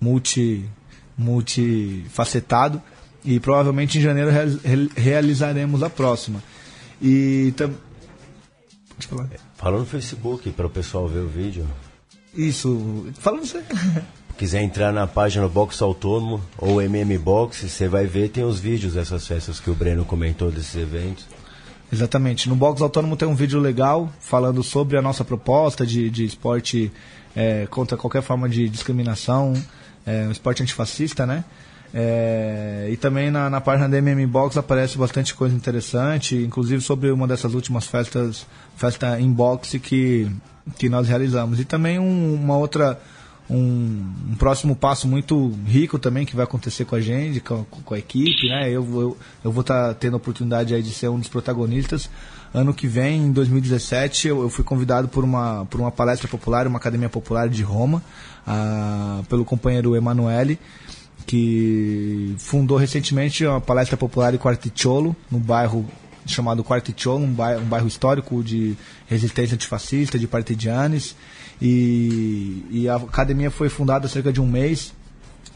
[0.00, 0.64] multi,
[1.16, 2.80] multifacetado
[3.24, 6.42] e provavelmente em janeiro re- realizaremos a próxima.
[7.00, 7.72] E tam...
[8.90, 9.28] Pode falar.
[9.56, 11.66] Fala no Facebook para o pessoal ver o vídeo.
[12.34, 13.66] Isso, falando sério.
[14.38, 18.94] Quiser entrar na página Box Autônomo ou MM Box, você vai ver, tem os vídeos
[18.94, 21.26] dessas festas que o Breno comentou desses eventos.
[21.92, 22.48] Exatamente.
[22.48, 26.92] No Box Autônomo tem um vídeo legal falando sobre a nossa proposta de, de esporte
[27.34, 29.54] é, contra qualquer forma de discriminação,
[30.06, 31.44] é, um esporte antifascista, né?
[31.92, 37.10] É, e também na, na página da MM Box aparece bastante coisa interessante, inclusive sobre
[37.10, 38.46] uma dessas últimas festas,
[38.76, 40.30] festa em boxe que,
[40.78, 41.58] que nós realizamos.
[41.58, 43.00] E também um- uma outra,
[43.50, 47.94] um, um próximo passo muito rico também que vai acontecer com a gente, com, com
[47.94, 48.68] a equipe, né?
[48.68, 52.10] Eu, eu, eu vou estar tendo a oportunidade aí de ser um dos protagonistas.
[52.52, 56.66] Ano que vem, em 2017, eu, eu fui convidado por uma, por uma palestra popular,
[56.66, 58.02] uma academia popular de Roma,
[58.46, 60.58] ah, pelo companheiro Emanuele,
[61.26, 65.86] que fundou recentemente uma palestra popular em Quarticciolo, no bairro
[66.26, 71.16] chamado Quarticciolo, um bairro, um bairro histórico de resistência antifascista, de partidianes.
[71.60, 74.94] E, e a academia foi fundada há cerca de um mês.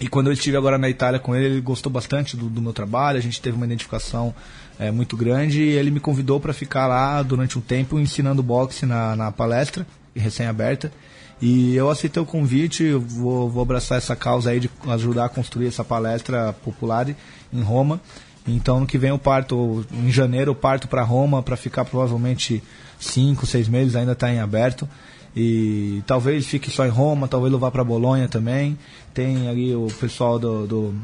[0.01, 2.73] E quando eu estive agora na Itália com ele, ele gostou bastante do, do meu
[2.73, 4.35] trabalho, a gente teve uma identificação
[4.79, 8.85] é, muito grande e ele me convidou para ficar lá durante um tempo ensinando boxe
[8.85, 10.93] na, na palestra, recém-aberta.
[11.41, 15.67] E eu aceitei o convite, vou, vou abraçar essa causa aí de ajudar a construir
[15.67, 17.09] essa palestra popular
[17.53, 18.01] em Roma.
[18.47, 22.63] Então, no que vem eu parto, em janeiro eu parto para Roma para ficar provavelmente
[22.99, 24.89] cinco, seis meses, ainda está em aberto.
[25.35, 28.79] E talvez fique só em Roma, talvez eu vá para Bolonha também.
[29.15, 30.95] Tem ali o pessoal do, do,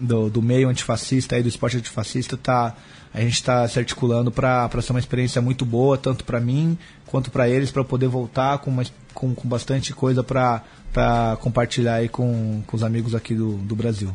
[0.00, 2.74] do, do meio antifascista, aí, do esporte antifascista, tá,
[3.12, 7.30] a gente está se articulando para ser uma experiência muito boa, tanto para mim quanto
[7.30, 12.62] para eles, para poder voltar com, uma, com, com bastante coisa para compartilhar aí com,
[12.66, 14.14] com os amigos aqui do, do Brasil.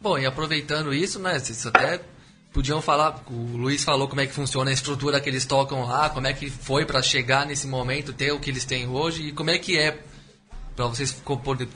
[0.00, 2.00] Bom, e aproveitando isso, né, vocês até
[2.52, 6.08] podiam falar, o Luiz falou como é que funciona a estrutura que eles tocam lá,
[6.10, 9.32] como é que foi para chegar nesse momento, ter o que eles têm hoje e
[9.32, 9.98] como é que é
[10.74, 11.12] para vocês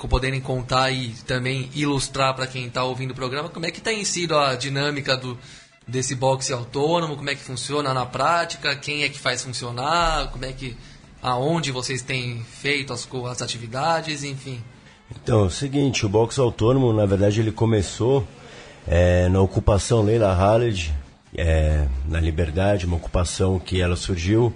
[0.09, 4.03] poderem contar e também ilustrar para quem está ouvindo o programa, como é que tem
[4.05, 5.39] sido a dinâmica do,
[5.87, 10.45] desse boxe autônomo, como é que funciona na prática, quem é que faz funcionar, como
[10.45, 10.77] é que
[11.23, 14.63] aonde vocês têm feito as, as atividades, enfim.
[15.11, 18.27] Então, é o seguinte, o boxe autônomo, na verdade, ele começou
[18.87, 20.95] é, na ocupação Leila Khaled,
[21.37, 24.53] é, na Liberdade, uma ocupação que ela surgiu,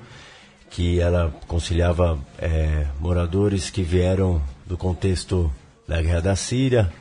[0.70, 5.50] que ela conciliava é, moradores que vieram do contexto
[5.86, 6.92] da guerra da Síria,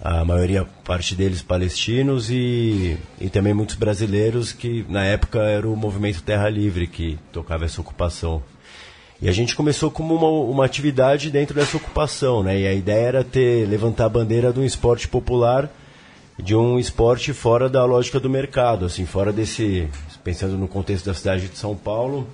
[0.00, 5.74] a maioria, parte deles palestinos e, e também muitos brasileiros que na época era o
[5.74, 8.42] movimento Terra Livre que tocava essa ocupação.
[9.20, 12.60] E a gente começou como uma, uma atividade dentro dessa ocupação, né?
[12.60, 15.68] E a ideia era ter levantar a bandeira de um esporte popular,
[16.38, 19.88] de um esporte fora da lógica do mercado, assim, fora desse,
[20.22, 22.28] pensando no contexto da cidade de São Paulo,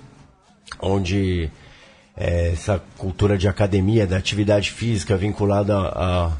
[0.79, 1.49] onde
[2.15, 6.31] é, essa cultura de academia, da atividade física vinculada a,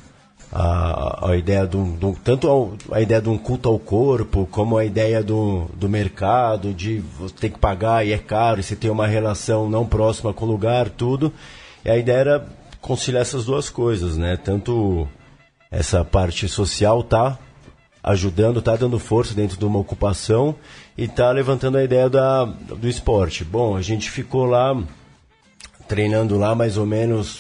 [0.52, 4.48] a, a ideia de de um, tanto a, a, ideia de um culto ao corpo
[4.52, 8.64] como a ideia do, do mercado de você ter que pagar e é caro e
[8.64, 11.34] você tem uma relação não próxima com o lugar tudo.
[11.84, 12.48] E a ideia era
[12.80, 14.38] conciliar essas duas coisas né?
[14.38, 15.08] Tanto
[15.72, 17.40] essa parte social tá
[18.06, 20.56] ajudando tá dando força dentro de uma ocupação
[20.98, 24.82] e tá levantando a ideia da, do esporte bom a gente ficou lá
[25.88, 27.40] treinando lá mais ou menos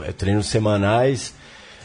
[0.00, 1.34] é, treinos semanais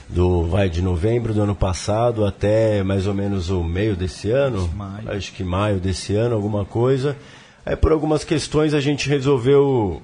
[0.09, 4.67] do vai de novembro do ano passado até mais ou menos o meio desse ano,
[4.69, 5.11] maio.
[5.11, 7.17] acho que maio desse ano, alguma coisa.
[7.65, 10.01] Aí por algumas questões a gente resolveu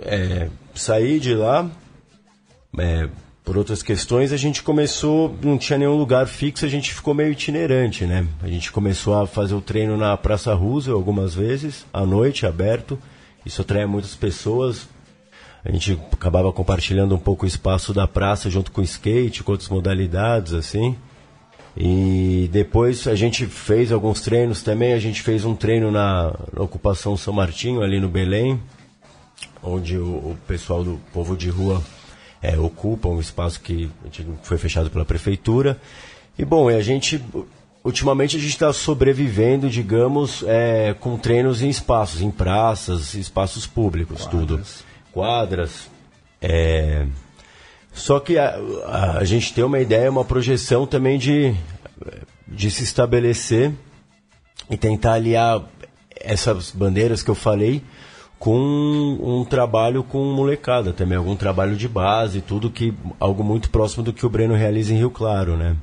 [0.00, 1.68] é, sair de lá.
[2.78, 3.08] É,
[3.48, 7.32] por outras questões a gente começou, não tinha nenhum lugar fixo, a gente ficou meio
[7.32, 8.26] itinerante, né?
[8.42, 12.98] A gente começou a fazer o treino na Praça Roosevelt algumas vezes, à noite, aberto.
[13.46, 14.86] Isso atrai muitas pessoas,
[15.64, 19.52] a gente acabava compartilhando um pouco o espaço da praça junto com o skate, com
[19.52, 20.94] outras modalidades, assim.
[21.74, 24.92] E depois a gente fez alguns treinos também.
[24.92, 28.60] A gente fez um treino na, na ocupação São Martinho, ali no Belém,
[29.62, 31.82] onde o, o pessoal do povo de rua
[32.42, 33.90] é, ocupa um espaço que
[34.42, 35.80] foi fechado pela prefeitura.
[36.38, 37.22] E bom, a gente
[37.84, 44.26] ultimamente a gente está sobrevivendo, digamos, é, com treinos em espaços, em praças, espaços públicos,
[44.26, 44.30] Quadras.
[44.30, 45.90] tudo quadras.
[46.40, 47.06] É...
[47.92, 51.52] Só que a, a, a, gente tem uma ideia, uma projeção também de,
[52.46, 53.72] de se estabelecer
[54.70, 55.64] e tentar aliar
[56.14, 57.82] essas bandeiras que eu falei
[58.38, 58.56] com
[59.20, 64.12] um, trabalho com molecada também, algum trabalho de base, tudo que algo muito próximo do
[64.12, 65.76] que o Breno realiza em Rio Claro, né?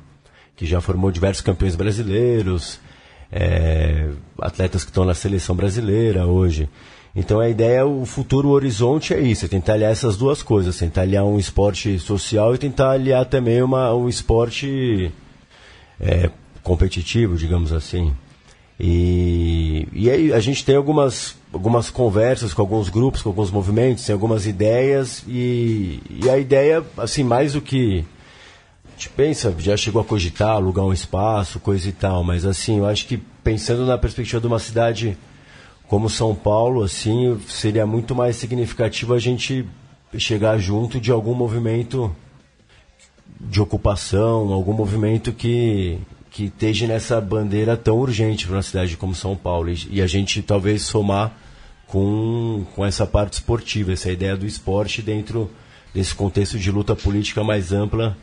[0.56, 2.80] Que já formou diversos campeões brasileiros,
[3.30, 4.08] é,
[4.40, 6.68] atletas que estão na seleção brasileira hoje.
[7.14, 10.78] Então a ideia, o futuro o horizonte é isso, é tentar aliar essas duas coisas,
[10.78, 15.12] tentar aliar um esporte social e tentar aliar também uma, um esporte
[16.00, 16.30] é,
[16.62, 18.14] competitivo, digamos assim.
[18.78, 24.04] E, e aí a gente tem algumas, algumas conversas com alguns grupos, com alguns movimentos,
[24.04, 28.04] tem algumas ideias e, e a ideia, assim, mais do que
[28.86, 32.78] a gente pensa, já chegou a cogitar, alugar um espaço, coisa e tal, mas assim,
[32.78, 35.16] eu acho que pensando na perspectiva de uma cidade
[35.88, 39.64] como São Paulo, assim, seria muito mais significativo a gente
[40.18, 42.14] chegar junto de algum movimento
[43.40, 45.98] de ocupação, algum movimento que,
[46.36, 49.70] que esteja nessa bandeira tão urgente para uma cidade como São Paulo.
[49.90, 51.34] E, a gente talvez somar
[51.86, 55.50] com, com essa parte esportiva, essa ideia do esporte dentro
[55.94, 58.14] desse contexto de luta política mais ampla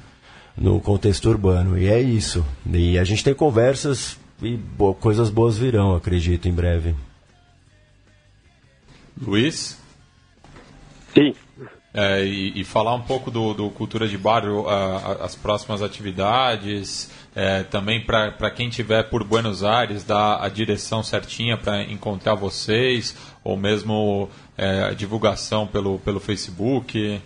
[0.56, 1.76] no contexto urbano.
[1.76, 2.46] E é isso.
[2.72, 6.94] E a gente tem conversas e bo coisas boas virão, acredito, em breve.
[9.20, 9.76] Luiz?
[11.16, 11.34] Sim.
[11.96, 14.44] É, e, e, falar um pouco do, do Cultura de Bar,
[15.22, 21.56] as próximas atividades, é, também para quem tiver por Buenos Aires, dar a direção certinha
[21.56, 24.28] para encontrar vocês, ou mesmo
[24.58, 27.22] é, a divulgação pelo, pelo Facebook.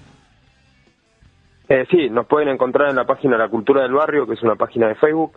[1.70, 4.56] Eh, sí, nos pueden encontrar en la página La Cultura del Barrio, que es una
[4.56, 5.34] página de Facebook.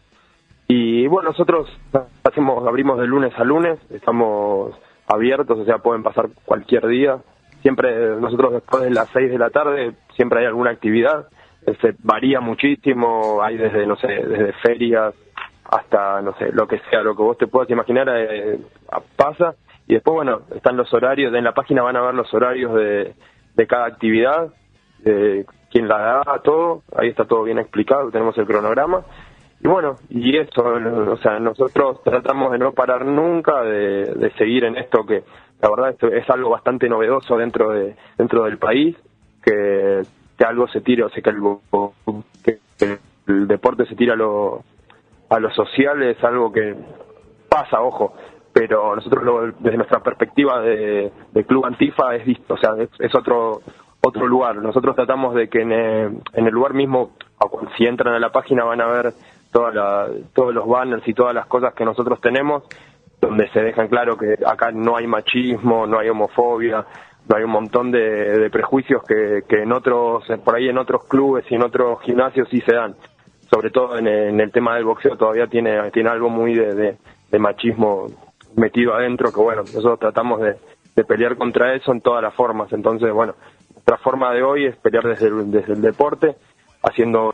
[0.68, 1.68] Y bueno, nosotros
[2.22, 4.74] hacemos, abrimos de lunes a lunes, estamos
[5.08, 7.18] abiertos, o sea, pueden pasar cualquier día.
[7.62, 11.28] Siempre nosotros después de las 6 de la tarde siempre hay alguna actividad.
[11.80, 15.14] Se varía muchísimo, hay desde, no sé, desde ferias
[15.64, 18.58] hasta, no sé, lo que sea, lo que vos te puedas imaginar eh,
[19.16, 19.54] pasa.
[19.86, 23.14] Y después, bueno, están los horarios, en la página van a ver los horarios de,
[23.54, 24.52] de cada actividad,
[24.98, 29.02] de quién la da, todo, ahí está todo bien explicado, tenemos el cronograma.
[29.62, 34.76] y bueno, y eso, o sea, nosotros tratamos de no parar nunca, de, seguir en
[34.76, 35.22] esto que
[35.62, 38.96] la verdad esto es algo bastante novedoso dentro de dentro del país,
[39.42, 40.02] que,
[40.36, 44.64] que algo se tire, o sea, que, que, el deporte se tira a lo,
[45.28, 46.74] a lo social es algo que
[47.48, 48.14] pasa, ojo,
[48.52, 51.12] pero nosotros desde nuestra perspectiva de,
[51.46, 53.60] Club Antifa es o sea, es, otro
[54.02, 54.56] otro lugar.
[54.56, 57.10] Nosotros tratamos de que en, en el lugar mismo,
[57.76, 59.12] si entran a la página van a ver
[59.52, 62.64] todos los banners y todas las cosas que nosotros tenemos,
[63.20, 66.84] donde se dejan claro que acá no hay machismo, no hay homofobia,
[67.28, 71.44] no hay un montón de, prejuicios que, que, en otros, por ahí en otros clubes
[71.50, 72.94] y en otros gimnasios sí se dan.
[73.50, 76.96] Sobre todo en, el tema del boxeo todavía tiene, tiene algo muy de,
[77.38, 78.06] machismo
[78.56, 80.56] metido adentro que bueno, nosotros tratamos de,
[81.04, 82.70] pelear contra eso en todas las formas.
[82.72, 83.34] Entonces, bueno,
[83.72, 86.36] nuestra forma de hoy es pelear desde desde el deporte
[86.82, 87.32] haciendo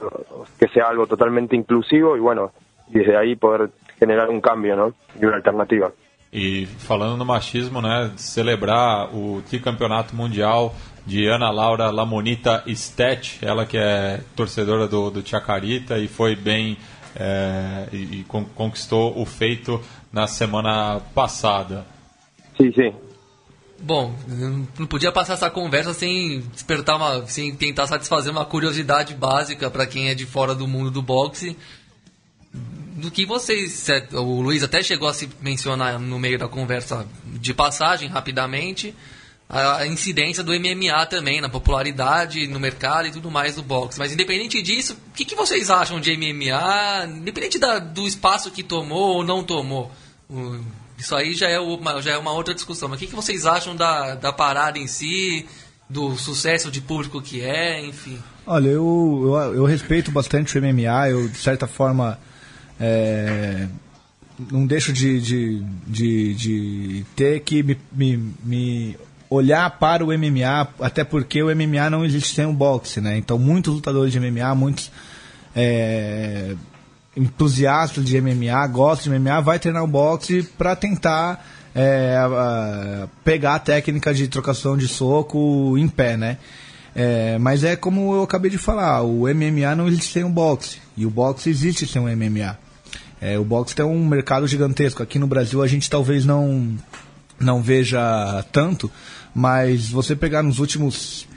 [0.59, 2.53] que sea algo totalmente inclusivo y bueno,
[2.89, 4.95] desde ahí poder generar um cambio ¿no?
[5.21, 5.93] e uma alternativa.
[6.33, 10.75] E falando no machismo, né, celebrar o tricampeonato mundial
[11.07, 16.77] de Ana Laura Lamonita Stet, ela que é torcedora do, do Chacarita e foi bem
[17.15, 19.81] é, e, e conquistou o feito
[20.13, 21.87] na semana passada.
[22.57, 22.93] Sim, sim.
[23.81, 24.15] Bom,
[24.79, 29.87] não podia passar essa conversa sem despertar uma, sem tentar satisfazer uma curiosidade básica para
[29.87, 31.57] quem é de fora do mundo do boxe.
[32.97, 37.53] Do que vocês, o Luiz até chegou a se mencionar no meio da conversa de
[37.53, 38.95] passagem rapidamente,
[39.49, 43.99] a incidência do MMA também na popularidade, no mercado e tudo mais do boxe.
[43.99, 47.07] Mas independente disso, o que, que vocês acham de MMA?
[47.19, 49.93] Independente da, do espaço que tomou ou não tomou.
[50.99, 52.89] Isso aí já é uma, já é uma outra discussão.
[52.89, 55.47] Mas o que, que vocês acham da, da parada em si,
[55.89, 58.19] do sucesso de público que é, enfim?
[58.45, 62.19] Olha, eu, eu, eu respeito bastante o MMA, eu de certa forma
[62.81, 63.67] é,
[64.51, 68.97] não deixo de, de, de, de ter que me, me, me,
[69.29, 73.17] olhar para o MMA, até porque o MMA não existe sem o boxe, né?
[73.17, 74.93] Então muitos lutadores de MMA, muitos
[75.55, 76.55] é,
[77.17, 83.55] entusiasta de MMA, gosta de MMA, vai treinar o boxe para tentar é, a, pegar
[83.55, 86.39] a técnica de trocação de soco em pé, né?
[86.95, 90.79] É, mas é como eu acabei de falar, o MMA não existe sem o boxe
[90.97, 92.57] e o boxe existe sem o MMA.
[93.21, 95.03] É, o boxe tem um mercado gigantesco.
[95.03, 96.77] Aqui no Brasil a gente talvez não
[97.39, 98.91] não veja tanto,
[99.35, 101.29] mas você pegar nos últimos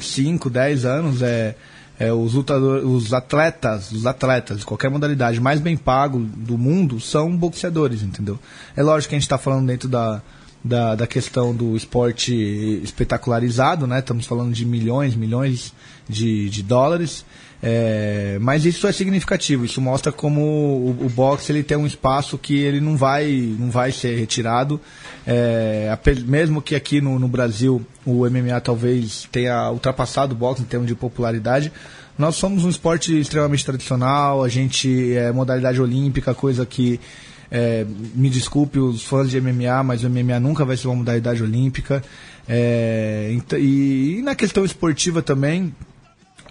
[0.00, 1.54] 5, 10 anos é
[1.98, 7.34] é, os, os atletas, os atletas de qualquer modalidade mais bem pago do mundo são
[7.34, 8.38] boxeadores, entendeu?
[8.76, 10.20] É lógico que a gente está falando dentro da,
[10.62, 12.34] da, da, questão do esporte
[12.82, 14.00] espetacularizado, né?
[14.00, 15.72] Estamos falando de milhões, milhões
[16.08, 17.24] de, de dólares.
[17.62, 22.36] É, mas isso é significativo, isso mostra como o, o boxe ele tem um espaço
[22.36, 24.80] que ele não vai, não vai ser retirado.
[25.26, 30.66] É, mesmo que aqui no, no, Brasil o MMA talvez tenha ultrapassado o boxe em
[30.66, 31.72] termos de popularidade,
[32.18, 37.00] nós somos um esporte extremamente tradicional, a gente é modalidade olímpica, coisa que
[37.50, 41.42] é, me desculpe os fãs de MMA, mas o MMA nunca vai ser uma modalidade
[41.42, 42.02] olímpica.
[42.48, 45.74] É, e, e, na questão esportiva também,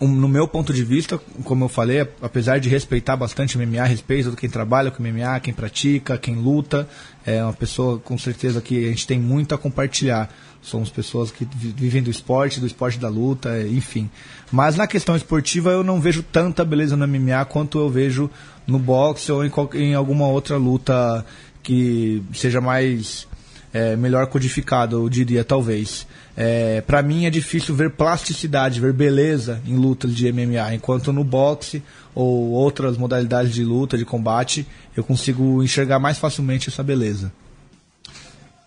[0.01, 4.35] no meu ponto de vista, como eu falei, apesar de respeitar bastante o MMA, respeito
[4.35, 6.87] quem trabalha com MMA, quem pratica, quem luta,
[7.25, 10.29] é uma pessoa com certeza que a gente tem muito a compartilhar.
[10.61, 14.09] Somos pessoas que vivem do esporte, do esporte da luta, enfim.
[14.51, 18.29] Mas na questão esportiva eu não vejo tanta beleza no MMA quanto eu vejo
[18.65, 21.23] no boxe ou em, em alguma outra luta
[21.61, 23.27] que seja mais
[23.71, 26.07] é, melhor codificada, eu diria talvez.
[26.37, 31.23] É, para mim é difícil ver plasticidade, ver beleza em lutas de MMA, enquanto no
[31.23, 31.81] boxe
[32.13, 37.31] ou outras modalidades de luta, de combate, eu consigo enxergar mais facilmente essa beleza.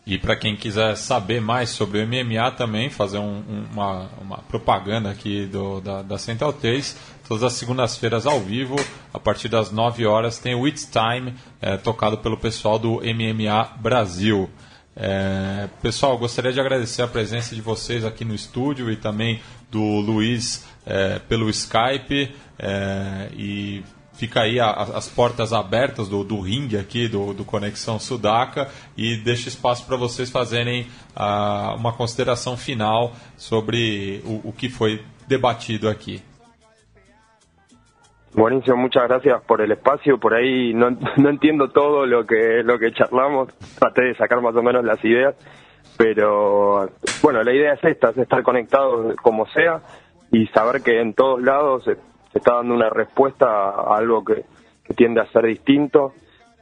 [0.09, 5.11] E para quem quiser saber mais sobre o MMA também, fazer um, uma, uma, propaganda
[5.11, 6.97] aqui do, da, da Central 3,
[7.29, 8.75] todas as segundas-feiras ao vivo,
[9.13, 13.77] a partir das 9 horas, tem o It's Time, é, tocado pelo pessoal do MMA
[13.83, 14.49] Brasil.
[15.01, 19.81] É, pessoal, gostaria de agradecer a presença de vocês aqui no estúdio e também do
[19.81, 22.35] Luiz é, pelo Skype.
[22.59, 23.85] É, e
[24.15, 29.17] fica aí a, as portas abertas do, do ringue aqui do, do Conexão Sudaca e
[29.17, 35.89] deixo espaço para vocês fazerem a, uma consideração final sobre o, o que foi debatido
[35.89, 36.21] aqui.
[38.35, 40.19] Buenísimo, muchas gracias por el espacio.
[40.19, 43.49] Por ahí no, no entiendo todo lo que lo que charlamos.
[43.79, 45.35] Traté de sacar más o menos las ideas,
[45.97, 46.91] pero
[47.23, 49.81] bueno, la idea es esta, es estar conectados como sea
[50.31, 51.97] y saber que en todos lados se,
[52.35, 54.45] está dando una respuesta a algo que,
[54.97, 56.15] tiende a ser distinto,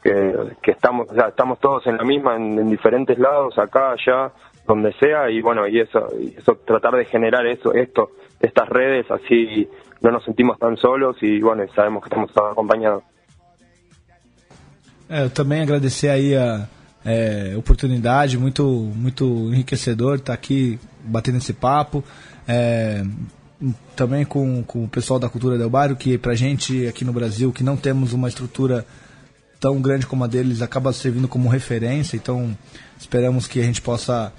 [0.02, 4.32] que, que estamos, o sea, estamos todos en la misma, en diferentes lados, acá, allá,
[4.66, 8.10] donde sea, y bueno, y eso, y eso tratar de generar eso, esto,
[8.40, 9.68] estas redes, así
[10.00, 13.02] no nos sentimos tan solos y bueno, sabemos que estamos acompañados.
[15.08, 16.68] É, eu também agradecer aí a
[17.04, 22.02] é, oportunidade, muito, muito enriquecedor estar aqui batendo esse papo.
[22.48, 23.04] É,
[23.94, 27.52] também com, com o pessoal da Cultura Del Bairro, que pra gente aqui no Brasil,
[27.52, 28.84] que não temos uma estrutura
[29.60, 32.16] tão grande como a deles, acaba servindo como referência.
[32.16, 32.56] Então,
[32.98, 34.32] esperamos que a gente possa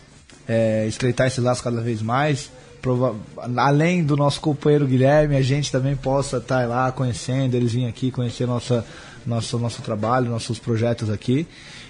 [0.47, 2.49] é, estreitar esse laço cada vez mais.
[2.81, 3.15] Prova
[3.57, 8.11] além do nosso companheiro Guilherme, a gente também possa estar lá conhecendo, eles virem aqui
[8.11, 8.85] conhecer nossa,
[9.25, 11.47] nosso, nosso trabalho, nossos projetos aqui.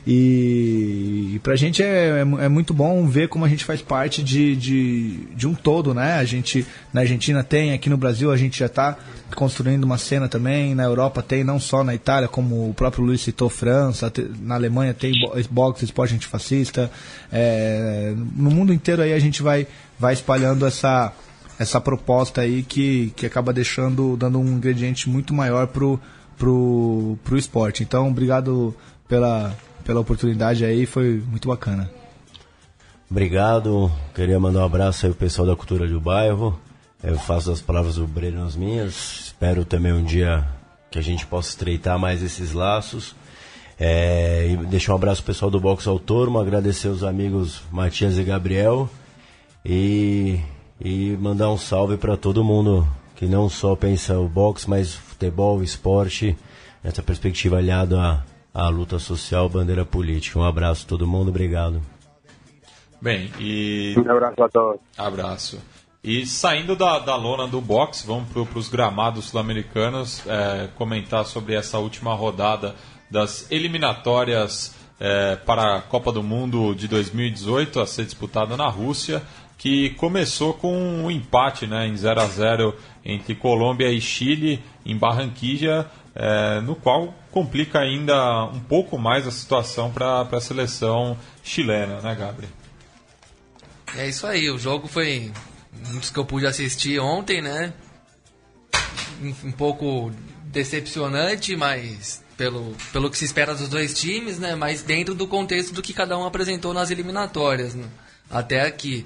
[0.10, 4.24] E, e pra gente é, é, é, muito bom ver como a gente faz parte
[4.24, 6.14] de, de, de, um todo, né?
[6.14, 8.98] A gente na Argentina tem, aqui no Brasil a gente já está
[9.36, 13.20] construindo uma cena também, na Europa tem, não só na Itália, como o próprio Luiz
[13.20, 15.12] citou, França, na Alemanha tem
[15.52, 16.90] boxe, esporte antifascista.
[17.30, 19.68] É, no mundo inteiro aí a gente vai,
[20.00, 21.12] vai espalhando essa,
[21.60, 26.00] essa proposta aí que, que acaba deixando, dando um ingrediente muito maior pro,
[26.38, 27.84] pro, pro esporte.
[27.84, 28.74] Então, obrigado
[29.06, 29.54] pela,
[29.88, 31.90] pela oportunidade aí, foi muito bacana.
[33.10, 36.60] Obrigado, queria mandar um abraço aí pro pessoal da Cultura do Bairro.
[37.02, 39.22] Eu faço as palavras do Breno as minhas.
[39.28, 40.46] Espero também um dia
[40.92, 43.16] que a gente possa estreitar mais esses laços.
[43.80, 48.24] É, e deixar um abraço pro pessoal do Box Autônomo, agradecer os amigos Matias e
[48.24, 48.90] Gabriel
[49.64, 50.42] e,
[50.82, 52.86] e mandar um salve para todo mundo
[53.16, 56.36] que não só pensa o boxe, mas futebol, esporte,
[56.84, 58.24] essa perspectiva aliada a
[58.58, 60.40] a luta social, bandeira política.
[60.40, 61.80] Um abraço a todo mundo, obrigado.
[63.00, 63.94] Bem, e.
[63.96, 64.82] Um abraço a todos.
[64.98, 65.62] Abraço.
[66.04, 71.54] E saindo da, da lona do boxe, vamos para os gramados sul-americanos é, comentar sobre
[71.54, 72.74] essa última rodada
[73.12, 79.22] das eliminatórias é, para a Copa do Mundo de 2018 a ser disputada na Rússia,
[79.58, 84.96] que começou com um empate né, em 0 a 0 entre Colômbia e Chile em
[84.96, 92.02] Barranquilla, é, no qual complica ainda um pouco mais a situação para a seleção chilena,
[92.02, 92.52] né, Gabriel?
[93.96, 95.32] É isso aí, o jogo foi
[95.72, 97.74] dos que eu pude assistir ontem, né?
[99.22, 100.12] Um, um pouco
[100.44, 104.56] decepcionante, mas pelo, pelo que se espera dos dois times, né?
[104.56, 107.88] Mas dentro do contexto do que cada um apresentou nas eliminatórias, né?
[108.30, 109.06] até aqui.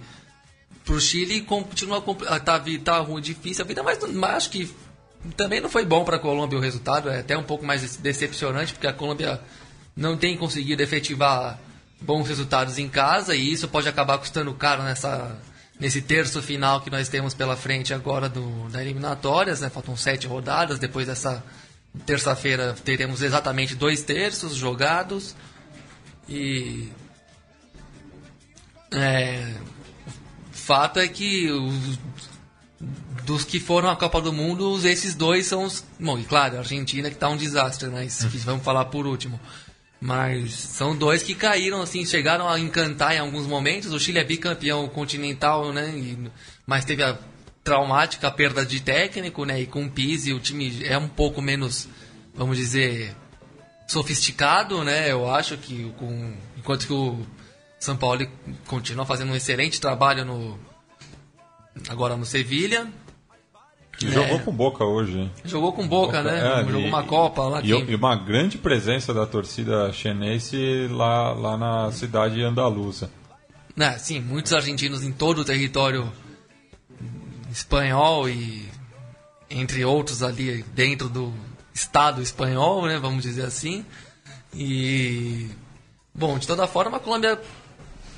[0.84, 2.02] Pro Chile continua
[2.44, 4.74] tá, tá ruim, difícil a vida, mas, mas acho que
[5.38, 8.74] também não foi bom para a Colômbia o resultado, é até um pouco mais decepcionante,
[8.74, 9.40] porque a Colômbia
[9.96, 11.60] não tem conseguido efetivar
[12.02, 15.38] bons resultados em casa e isso pode acabar custando caro nessa,
[15.80, 19.62] nesse terço final que nós temos pela frente agora do, da eliminatórias.
[19.62, 19.70] Né?
[19.70, 21.44] Faltam sete rodadas, depois dessa
[22.06, 25.36] terça-feira teremos exatamente dois terços jogados
[26.28, 26.90] e.
[28.94, 29.54] É,
[30.62, 32.00] fato é que os
[33.24, 35.84] dos que foram à Copa do Mundo, esses dois são os.
[36.00, 38.30] Bom, e claro, a Argentina que está um desastre, mas né?
[38.44, 39.40] vamos falar por último.
[40.00, 43.92] Mas são dois que caíram, assim, chegaram a encantar em alguns momentos.
[43.94, 45.94] O Chile é bicampeão continental, né?
[45.96, 46.18] E,
[46.66, 47.18] mas teve a
[47.64, 49.62] traumática perda de técnico, né?
[49.62, 51.88] E com o Pizzi o time é um pouco menos,
[52.34, 53.16] vamos dizer,
[53.88, 55.12] sofisticado, né?
[55.12, 57.24] Eu acho que com, enquanto que o
[57.82, 58.26] São Paulo
[58.68, 60.58] continua fazendo um excelente trabalho no
[61.90, 62.88] agora no Sevilha
[64.08, 64.12] é.
[64.12, 65.32] Jogou com Boca hoje.
[65.46, 66.62] Jogou com Boca, Boca né?
[66.62, 67.62] É, Jogou e, uma Copa lá.
[67.62, 73.12] E, e, uma grande presença da torcida chinense lá, lá na cidade andaluza.
[73.78, 76.12] É, sim, muitos argentinos em todo o território
[77.52, 78.70] espanhol e
[79.50, 81.34] entre outros ali dentro do
[81.74, 82.98] Estado espanhol, né?
[83.00, 83.86] Vamos dizer assim.
[84.54, 85.50] E
[86.14, 87.40] bom, de toda forma, a Colômbia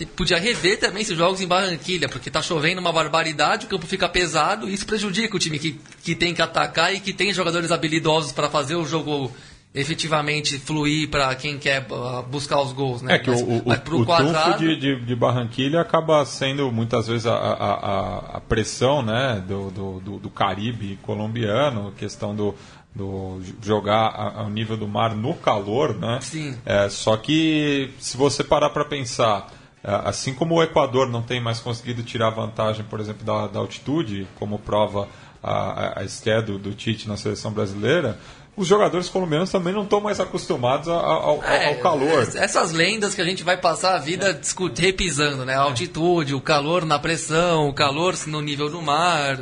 [0.06, 4.08] podia rever também esses jogos em Barranquilha, porque tá chovendo uma barbaridade, o campo fica
[4.08, 7.72] pesado e isso prejudica o time que, que tem que atacar e que tem jogadores
[7.72, 9.32] habilidosos para fazer o jogo
[9.74, 13.16] efetivamente fluir para quem quer uh, buscar os gols, né?
[13.16, 14.60] É que mas, o, o, o quadrado...
[14.60, 20.20] de, de, de, Barranquilha acaba sendo muitas vezes a, a, a pressão né, do, do,
[20.20, 22.54] do, Caribe colombiano, questão do,
[22.94, 26.20] do jogar ao nível do mar no calor, né?
[26.22, 26.56] Sim.
[26.64, 29.52] É, só que se você parar para pensar
[29.84, 34.28] assim como o Equador não tem mais conseguido tirar vantagem, por exemplo, da, da altitude,
[34.40, 35.10] como prova
[35.44, 38.18] a, a estreia do, do Tite na seleção brasileira,
[38.56, 42.22] os jogadores colombianos também não estão mais acostumados ao, ao, é, ao, calor.
[42.36, 44.82] Essas lendas que a gente vai passar a vida é.
[44.82, 45.56] repisando, né?
[45.56, 49.40] A altitude, o calor na pressão, o calor no nível do mar.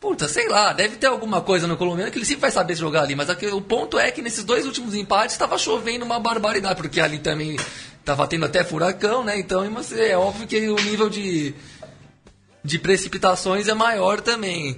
[0.00, 3.02] Puta, sei lá, deve ter alguma coisa no colombiano que ele sempre vai saber jogar
[3.02, 6.76] ali, mas aqui, o ponto é que nesses dois últimos empates estava chovendo uma barbaridade,
[6.76, 7.56] porque ali também
[8.06, 9.36] estava tendo até furacão, né?
[9.36, 11.52] Então é óbvio que o nível de,
[12.62, 14.76] de precipitações é maior também.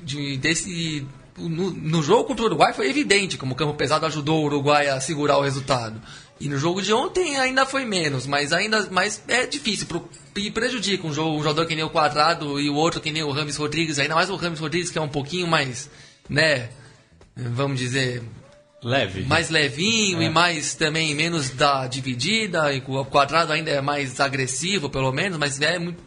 [0.00, 1.04] De, desse,
[1.36, 4.88] no, no jogo contra o Uruguai foi evidente como o campo pesado ajudou o Uruguai
[4.88, 6.00] a segurar o resultado.
[6.40, 10.50] E no jogo de ontem ainda foi menos, mas ainda mas é difícil pro, e
[10.50, 13.32] prejudica um, jogo, um jogador que nem o Quadrado e o outro que nem o
[13.32, 15.88] Rames Rodrigues, ainda mais o Rames Rodrigues que é um pouquinho mais,
[16.28, 16.70] né,
[17.36, 18.22] vamos dizer,
[18.84, 20.26] leve, mais levinho é.
[20.26, 25.38] e mais também menos da dividida, e o Quadrado ainda é mais agressivo, pelo menos,
[25.38, 26.02] mas é muito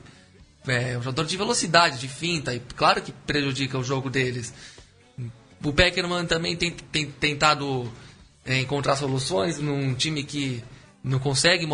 [0.68, 4.54] é um jogador de velocidade, de finta, e claro que prejudica o jogo deles.
[5.64, 7.92] O Peckerman também tem, tem tentado
[8.46, 10.64] é, encontrar soluções num time que
[11.04, 11.66] não consegue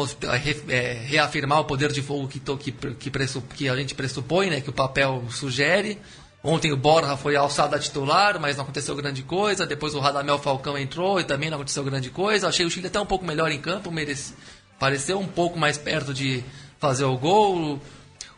[0.69, 3.11] é, reafirmar o poder de fogo que, que, que,
[3.55, 5.97] que, a gente pressupõe, né, que o papel sugere.
[6.43, 9.65] Ontem o Borja foi alçado a titular, mas não aconteceu grande coisa.
[9.65, 12.49] Depois o Radamel Falcão entrou e também não aconteceu grande coisa.
[12.49, 14.33] Achei o Chile até um pouco melhor em campo, merece,
[14.77, 16.43] pareceu um pouco mais perto de
[16.79, 17.79] fazer o gol,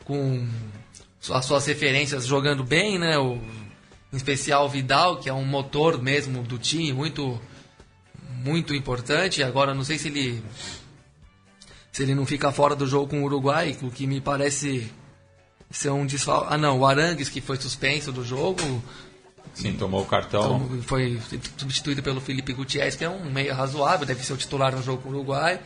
[0.04, 0.48] com
[1.32, 3.18] as suas referências jogando bem, né?
[3.18, 3.40] O,
[4.14, 7.42] em especial o Vidal, que é um motor mesmo do time, muito
[8.44, 9.42] muito importante.
[9.42, 10.44] Agora não sei se ele
[11.92, 14.92] se ele não fica fora do jogo com o Uruguai, o que me parece
[15.70, 16.48] ser um desfalque.
[16.50, 18.84] Ah, não, o Arangues que foi suspenso do jogo.
[19.54, 20.70] Sim, tomou o cartão.
[20.84, 21.20] Foi
[21.58, 25.02] substituído pelo Felipe Gutierrez, que é um meio razoável, deve ser o titular no jogo
[25.02, 25.60] com o Uruguai.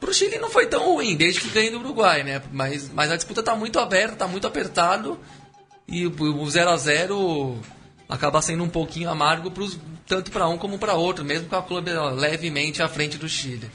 [0.00, 2.42] Pro Chile não foi tão ruim, desde que ganhou do Uruguai, né?
[2.52, 5.18] Mas, mas a disputa tá muito aberta, tá muito apertado.
[5.88, 7.58] E o 0 a 0
[8.08, 11.62] acaba sendo um pouquinho amargo pros, tanto para um como para outro, mesmo com a
[11.62, 13.70] clube levemente à frente do Chile.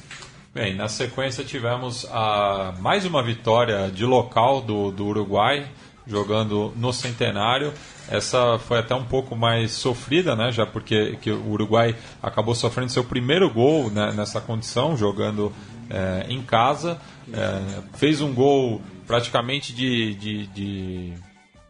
[0.54, 5.66] Bem, na sequência tivemos a, mais uma vitória de local do, do Uruguai,
[6.06, 7.74] jogando no Centenário.
[8.10, 10.52] Essa foi até um pouco mais sofrida, né?
[10.52, 15.54] Já porque que o Uruguai acabou sofrendo seu primeiro gol né, nessa condição, jogando
[15.90, 17.00] é, em casa.
[17.32, 21.14] É, fez um gol praticamente de, de, de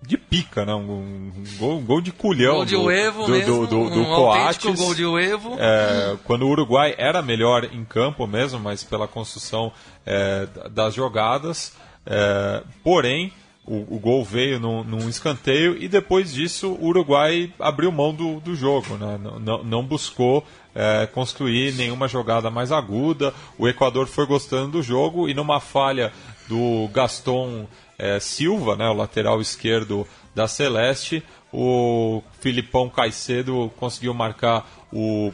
[0.01, 0.73] de pica, né?
[0.73, 4.01] Um, gol, um gol de culhão gol de do, uevo do, mesmo, do, do, do
[4.01, 4.79] um Coates.
[4.79, 5.55] gol de uevo.
[5.59, 9.71] É, quando o Uruguai era melhor em campo mesmo, mas pela construção
[10.05, 11.73] é, das jogadas.
[12.03, 13.31] É, porém,
[13.65, 18.39] o, o, gol veio num, num, escanteio e depois disso o Uruguai abriu mão do,
[18.39, 19.19] do jogo, né?
[19.21, 20.43] não, não, não buscou
[20.73, 23.33] é, construir nenhuma jogada mais aguda.
[23.57, 26.11] O Equador foi gostando do jogo e numa falha
[26.47, 27.67] do Gaston
[28.01, 31.23] é, Silva, né, o lateral esquerdo da Celeste,
[31.53, 35.31] o Filipão Caicedo conseguiu marcar o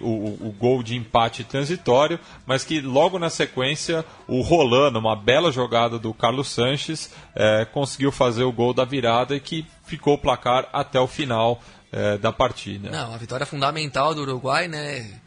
[0.00, 5.52] o, o, gol de empate transitório, mas que logo na sequência o Rolando, uma bela
[5.52, 10.18] jogada do Carlos Sanches, é, conseguiu fazer o gol da virada e que ficou o
[10.18, 11.60] placar até o final
[11.92, 12.90] é, da partida.
[12.90, 15.20] Não, a vitória fundamental do Uruguai, né?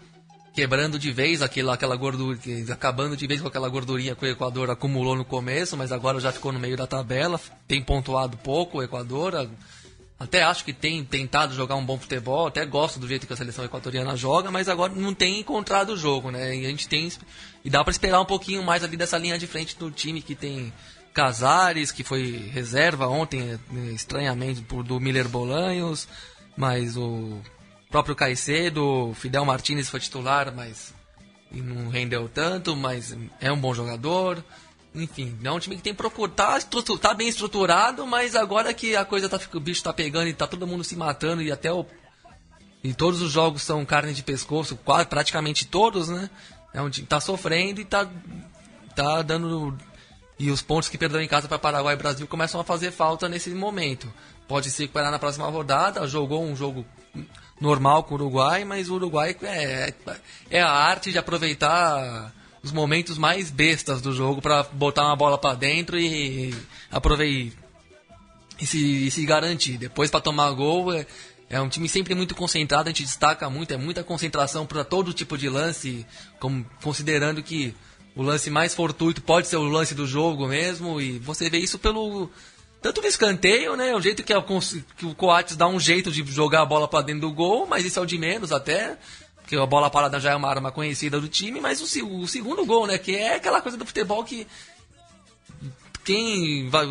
[0.58, 2.36] Quebrando de vez aquela, aquela gordura,
[2.74, 6.32] acabando de vez com aquela gordurinha que o Equador acumulou no começo, mas agora já
[6.32, 9.48] ficou no meio da tabela, tem pontuado pouco o Equador,
[10.20, 13.36] até acho que tem tentado jogar um bom futebol, até gosto do jeito que a
[13.36, 16.56] seleção equatoriana joga, mas agora não tem encontrado o jogo, né?
[16.56, 17.08] E a gente tem
[17.64, 20.34] e dá para esperar um pouquinho mais ali dessa linha de frente do time que
[20.34, 20.74] tem
[21.14, 23.60] Casares, que foi reserva ontem,
[23.94, 26.08] estranhamente, do Miller Bolanhos,
[26.58, 27.40] mas o
[27.90, 30.94] próprio Caicedo, Fidel Martinez foi titular, mas
[31.52, 34.44] não rendeu tanto, mas é um bom jogador.
[34.94, 36.36] Enfim, é um time que tem procurado.
[36.36, 36.60] Tá,
[37.00, 40.48] tá, bem estruturado, mas agora que a coisa tá, o bicho tá pegando e tá
[40.48, 41.86] todo mundo se matando e até o.
[42.84, 46.30] E todos os jogos são carne de pescoço, quase, praticamente todos, né?
[46.74, 48.10] É um time tá sofrendo e tá,
[48.96, 49.78] tá dando.
[50.40, 53.28] E os pontos que perdeu em casa para Paraguai e Brasil começam a fazer falta
[53.28, 54.12] nesse momento.
[54.48, 56.86] Pode se recuperar na próxima rodada, jogou um jogo
[57.60, 59.94] normal com o Uruguai, mas o Uruguai é,
[60.50, 62.34] é a arte de aproveitar
[62.64, 66.54] os momentos mais bestas do jogo para botar uma bola para dentro e
[66.92, 67.68] aproveitar
[68.60, 69.78] e se, e se garantir.
[69.78, 71.06] Depois para tomar gol é,
[71.50, 75.14] é, um time sempre muito concentrado, a gente destaca muito, é muita concentração para todo
[75.14, 76.06] tipo de lance,
[76.40, 77.74] como, considerando que
[78.16, 81.78] o lance mais fortuito pode ser o lance do jogo mesmo, e você vê isso
[81.78, 82.30] pelo
[82.88, 83.94] tanto no escanteio, né?
[83.94, 84.42] O jeito que, é,
[84.96, 87.84] que o Coates dá um jeito de jogar a bola para dentro do gol, mas
[87.84, 88.98] isso é o de menos até.
[89.42, 92.66] Porque a bola parada já é uma arma conhecida do time, mas o, o segundo
[92.66, 92.98] gol, né?
[92.98, 94.48] Que é aquela coisa do futebol que.
[96.06, 96.88] Quem vai.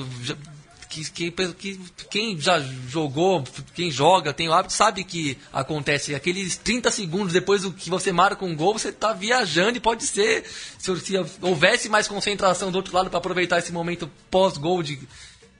[0.90, 1.80] Que, que, que,
[2.10, 3.44] quem já jogou,
[3.74, 6.14] quem joga, tem o hábito, sabe que acontece.
[6.14, 10.06] Aqueles 30 segundos depois do que você marca um gol, você está viajando e pode
[10.06, 10.44] ser.
[10.78, 14.98] Se, se, houvesse mais concentração do outro lado para aproveitar esse momento pós-gol de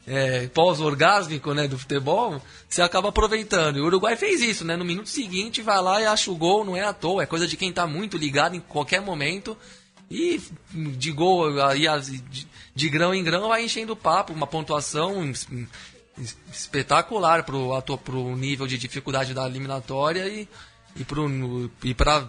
[0.07, 3.79] é, pós-orgásmico né, do futebol, você acaba aproveitando.
[3.79, 4.77] E o Uruguai fez isso, né?
[4.77, 7.47] No minuto seguinte vai lá e acha o gol, não é à toa, é coisa
[7.47, 9.57] de quem está muito ligado em qualquer momento.
[10.09, 10.41] E
[10.73, 11.49] de gol,
[12.75, 15.33] de, grão em grão, vai enchendo o papo, uma pontuação
[16.53, 20.49] espetacular para o nível de dificuldade da eliminatória e,
[21.83, 22.29] e para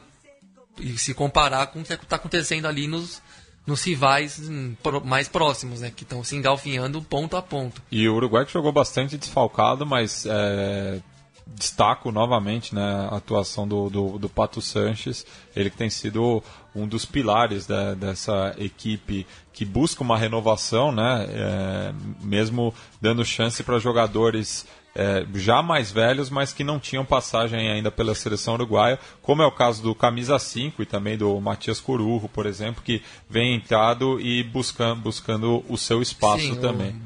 [0.79, 3.21] e se comparar com o que está acontecendo ali nos,
[3.67, 7.81] nos rivais hum, mais próximos, né, que estão se engalfinhando ponto a ponto.
[7.91, 11.01] E o Uruguai que jogou bastante desfalcado, mas é,
[11.45, 16.41] destaco novamente né, a atuação do, do, do, Pato Sanches, ele que tem sido
[16.73, 23.61] um dos pilares da, dessa equipe que busca uma renovação, né, é, mesmo dando chance
[23.63, 24.65] para jogadores
[24.97, 29.45] é, já mais velhos, mas que não tinham passagem ainda pela seleção uruguaia, como é
[29.45, 34.19] o caso do Camisa 5 e também do Matias Corurro, por exemplo, que vem entrado
[34.19, 36.99] e buscando, buscando o seu espaço Sim, também.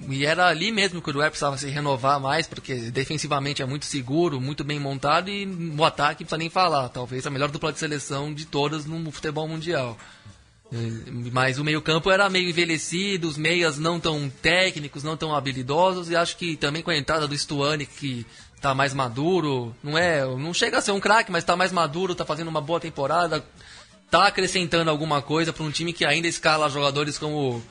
[0.00, 3.66] O, e era ali mesmo que o Uruguai precisava se renovar mais, porque defensivamente é
[3.66, 6.88] muito seguro, muito bem montado e no ataque não precisa nem falar.
[6.88, 9.98] Talvez a melhor dupla de seleção de todas no futebol mundial.
[11.32, 16.16] Mas o meio-campo era meio envelhecido, os meias não tão técnicos, não tão habilidosos, e
[16.16, 20.54] acho que também com a entrada do Stuani, que está mais maduro, não é, não
[20.54, 23.44] chega a ser um craque, mas está mais maduro, está fazendo uma boa temporada,
[24.06, 27.62] está acrescentando alguma coisa para um time que ainda escala jogadores como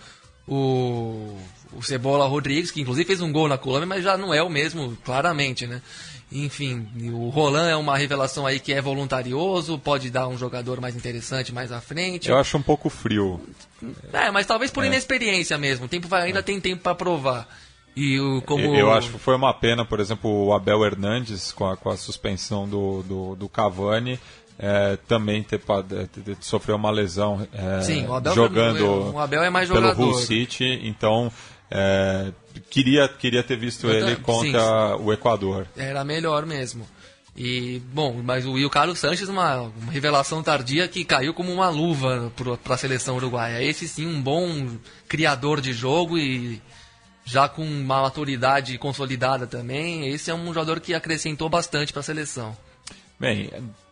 [0.47, 1.37] o,
[1.73, 4.49] o Cebola Rodrigues, que inclusive fez um gol na Colômbia, mas já não é o
[4.49, 5.81] mesmo, claramente, né?
[6.33, 10.95] Enfim, o Roland é uma revelação aí que é voluntarioso, pode dar um jogador mais
[10.95, 12.29] interessante mais à frente.
[12.29, 13.39] Eu acho um pouco frio.
[14.11, 14.87] É, mas talvez por é.
[14.87, 15.85] inexperiência mesmo.
[15.85, 16.41] O tempo vai, ainda é.
[16.43, 17.47] tem tempo para provar.
[17.95, 18.75] E o, como...
[18.75, 21.97] Eu acho que foi uma pena, por exemplo, o Abel Hernandes com a, com a
[21.97, 24.19] suspensão do, do, do Cavani.
[24.57, 29.41] É, também ter, ter, ter, sofreu uma lesão é, Sim, o Abel, jogando o Abel
[29.41, 29.95] é mais jogador.
[29.95, 31.31] pelo Hull City, então
[31.71, 32.31] é,
[32.69, 35.67] queria, queria ter visto Eu ele contra sim, o Equador.
[35.75, 36.87] Era melhor mesmo.
[37.35, 41.51] E, bom, mas o, e o Carlos Sanches, uma, uma revelação tardia que caiu como
[41.51, 42.31] uma luva
[42.63, 43.63] para a seleção uruguaia.
[43.63, 44.77] Esse sim, um bom
[45.07, 46.61] criador de jogo e
[47.25, 50.07] já com uma maturidade consolidada também.
[50.07, 52.55] Esse é um jogador que acrescentou bastante para a seleção.
[53.19, 53.49] Bem,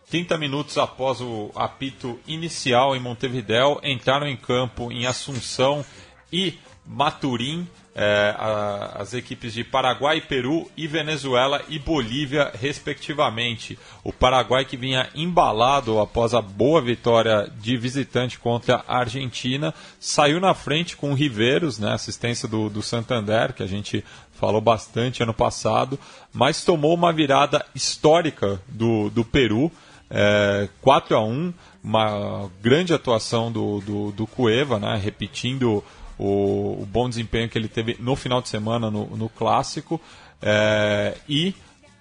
[0.09, 5.83] 30 minutos após o apito inicial em Montevideo, entraram em campo em Assunção
[6.31, 13.77] e Maturim, é, a, as equipes de Paraguai, Peru e Venezuela e Bolívia, respectivamente.
[14.03, 20.39] O Paraguai que vinha embalado após a boa vitória de visitante contra a Argentina, saiu
[20.39, 24.03] na frente com o Riveiros, né, assistência do, do Santander, que a gente
[24.33, 25.99] falou bastante ano passado,
[26.33, 29.71] mas tomou uma virada histórica do, do Peru,
[30.09, 31.53] é, 4 a 1
[31.83, 35.83] uma grande atuação do, do, do Cueva, né, repetindo
[36.17, 39.99] o, o bom desempenho que ele teve no final de semana no, no Clássico
[40.41, 41.55] é, e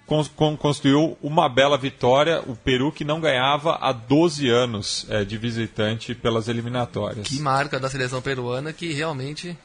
[0.05, 2.41] con, con, construiu uma bela vitória.
[2.45, 7.27] O Peru que não ganhava há 12 anos é, de visitante pelas eliminatórias.
[7.27, 9.57] Que marca da seleção peruana que realmente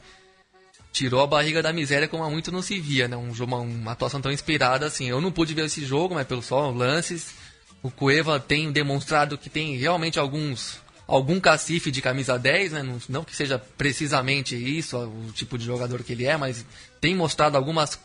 [0.92, 3.16] tirou a barriga da miséria como há muito não se via, né?
[3.16, 5.06] Um, uma, uma atuação tão inspirada assim.
[5.06, 7.34] Eu não pude ver esse jogo, mas pelo só lances,
[7.82, 12.82] o Cueva tem demonstrado que tem realmente alguns algum cacife de camisa 10, né?
[12.82, 16.64] não, não, que seja precisamente isso, o tipo de jogador que ele é, mas
[17.00, 17.98] tem mostrado algumas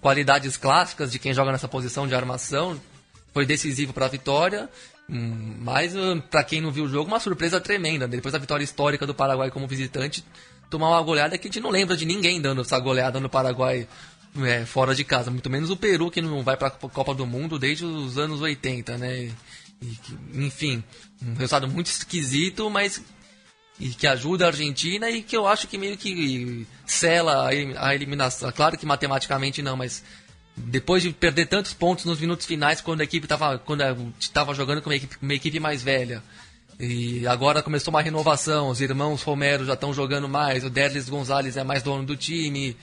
[0.00, 2.80] qualidades clássicas de quem joga nessa posição de armação.
[3.32, 4.68] Foi decisivo para a vitória,
[5.08, 8.08] hum, mas hum, para quem não viu o jogo, uma surpresa tremenda.
[8.08, 10.24] Depois da vitória histórica do Paraguai como visitante,
[10.68, 13.86] tomar uma goleada que a gente não lembra de ninguém dando essa goleada no Paraguai
[14.42, 17.26] é, fora de casa, muito menos o Peru que não vai para a Copa do
[17.26, 19.30] Mundo desde os anos 80, né?
[20.34, 20.84] Enfim,
[21.22, 23.02] um resultado muito esquisito, mas
[23.80, 28.52] e que ajuda a Argentina e que eu acho que meio que sela a eliminação.
[28.52, 30.04] Claro que matematicamente não, mas
[30.54, 33.82] depois de perder tantos pontos nos minutos finais quando a equipe estava quando
[34.20, 36.22] estava jogando com uma equipe, uma equipe mais velha.
[36.78, 41.56] E agora começou uma renovação, os irmãos Romero já estão jogando mais, o Derlis Gonzalez
[41.56, 42.76] é mais dono do time.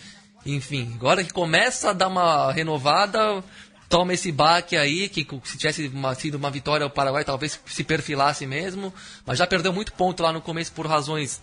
[0.45, 3.43] Enfim, agora que começa a dar uma renovada,
[3.89, 7.83] toma esse baque aí, que se tivesse uma, sido uma vitória o Paraguai talvez se
[7.83, 8.93] perfilasse mesmo,
[9.25, 11.41] mas já perdeu muito ponto lá no começo por razões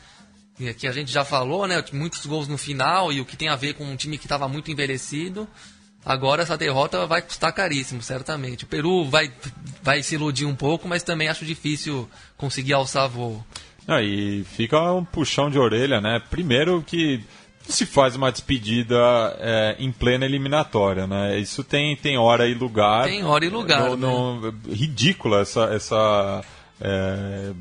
[0.79, 1.83] que a gente já falou, né?
[1.93, 4.47] Muitos gols no final e o que tem a ver com um time que estava
[4.47, 5.49] muito envelhecido.
[6.05, 8.65] Agora essa derrota vai custar caríssimo, certamente.
[8.65, 9.33] O Peru vai,
[9.83, 13.45] vai se iludir um pouco, mas também acho difícil conseguir alçar voo.
[13.89, 16.21] Ah, e fica um puxão de orelha, né?
[16.31, 17.25] Primeiro que
[17.67, 18.97] se faz uma despedida
[19.39, 21.39] é, em plena eliminatória, né?
[21.39, 23.05] Isso tem, tem hora e lugar.
[23.05, 23.91] Tem hora e lugar.
[23.91, 24.59] No, no, né?
[24.69, 26.43] Ridícula essa, essa
[26.81, 27.53] é,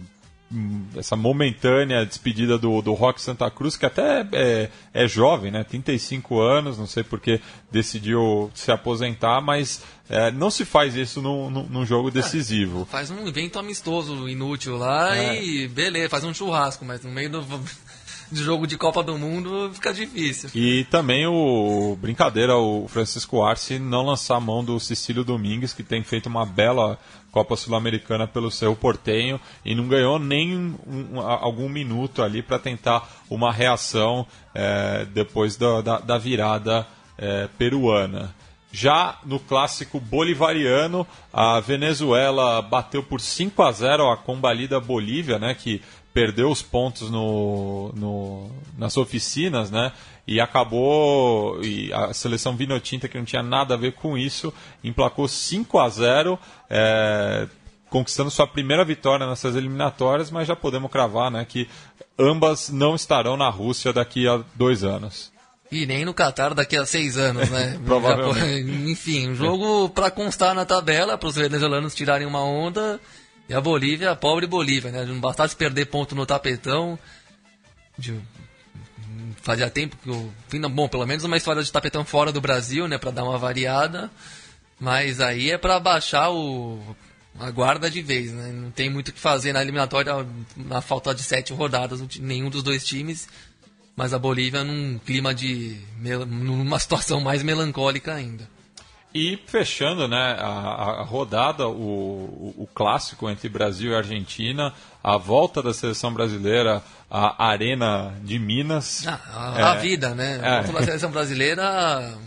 [0.95, 5.63] essa momentânea despedida do, do Rock Santa Cruz, que até é, é jovem, né?
[5.63, 7.41] 35 anos, não sei porque
[7.71, 12.83] decidiu se aposentar, mas é, não se faz isso num, num jogo decisivo.
[12.83, 15.43] É, faz um evento amistoso inútil lá é.
[15.43, 17.41] e beleza, faz um churrasco, mas no meio do
[18.33, 20.49] de jogo de Copa do Mundo fica difícil.
[20.53, 25.83] E também o brincadeira, o Francisco Arce não lançar a mão do Cecílio Domingues, que
[25.83, 26.99] tem feito uma bela
[27.31, 33.09] Copa Sul-Americana pelo seu Portenho e não ganhou nem um, algum minuto ali para tentar
[33.29, 36.85] uma reação é, depois da, da, da virada
[37.17, 38.35] é, peruana.
[38.71, 45.53] Já no clássico bolivariano, a Venezuela bateu por 5 a 0 a combalida Bolívia, né,
[45.53, 45.79] que
[46.13, 49.91] perdeu os pontos no, no, nas oficinas, né?
[50.27, 51.61] E acabou.
[51.63, 54.53] E a seleção Vinotinta, que não tinha nada a ver com isso,
[54.83, 56.39] emplacou 5 a 0
[56.69, 57.47] é,
[57.89, 61.67] conquistando sua primeira vitória nessas eliminatórias, mas já podemos cravar né, que
[62.17, 65.31] ambas não estarão na Rússia daqui a dois anos.
[65.71, 67.79] E nem no Qatar daqui a seis anos, né?
[67.85, 68.91] Provavelmente.
[68.91, 72.99] Enfim, um jogo para constar na tabela, para os venezuelanos tirarem uma onda
[73.53, 75.05] e a Bolívia, a pobre Bolívia, né?
[75.05, 76.97] Não bastasse perder ponto no tapetão.
[77.95, 78.19] De,
[79.43, 80.69] fazia tempo que eu.
[80.71, 82.97] Bom, pelo menos uma história de tapetão fora do Brasil, né?
[82.97, 84.09] Pra dar uma variada.
[84.79, 86.81] Mas aí é para baixar o,
[87.39, 88.51] a guarda de vez, né?
[88.51, 90.13] Não tem muito o que fazer na eliminatória
[90.57, 93.27] na falta de sete rodadas, nenhum dos dois times.
[93.95, 95.77] Mas a Bolívia num clima de.
[96.27, 98.49] numa situação mais melancólica ainda.
[99.13, 105.17] E fechando né, a, a rodada, o, o, o, clássico entre Brasil e Argentina, a
[105.17, 109.05] volta da seleção brasileira à Arena de Minas.
[109.05, 110.39] Ah, a, é, vida, né?
[110.43, 112.17] A volta da seleção brasileira,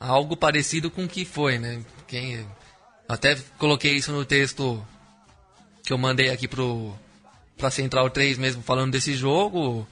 [0.00, 1.84] algo parecido com o que foi, né?
[2.08, 2.46] Quem,
[3.06, 4.82] até coloquei isso no texto
[5.84, 6.94] que eu mandei aqui pro,
[7.58, 9.86] pra Central 3 mesmo, falando desse jogo.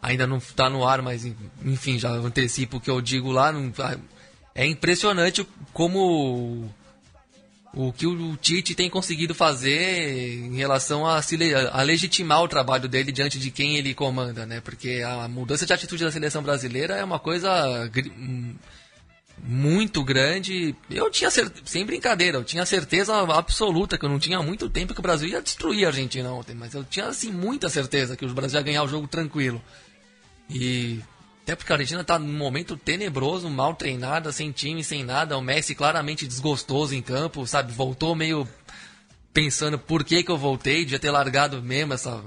[0.00, 1.24] Ainda não está no ar, mas
[1.64, 3.50] enfim, já antecipo o que eu digo lá.
[3.50, 3.72] Não,
[4.54, 6.70] é impressionante como
[7.76, 11.20] o que o Tite tem conseguido fazer em relação a,
[11.72, 14.60] a, legitimar o trabalho dele diante de quem ele comanda, né?
[14.60, 17.90] Porque a mudança de atitude da seleção brasileira é uma coisa
[19.42, 20.76] muito grande.
[20.88, 25.00] Eu tinha sem brincadeira, eu tinha certeza absoluta que eu não tinha muito tempo que
[25.00, 28.32] o Brasil ia destruir a Argentina ontem, mas eu tinha assim muita certeza que o
[28.32, 29.60] Brasil ia ganhar o jogo tranquilo.
[30.48, 31.00] E
[31.44, 35.36] até porque a Argentina está num momento tenebroso, mal treinada, sem time, sem nada.
[35.36, 37.70] O Messi claramente desgostoso em campo, sabe?
[37.70, 38.48] Voltou meio
[39.30, 42.24] pensando por que, que eu voltei, devia ter largado mesmo essa,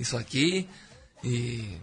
[0.00, 0.66] isso aqui.
[1.22, 1.76] E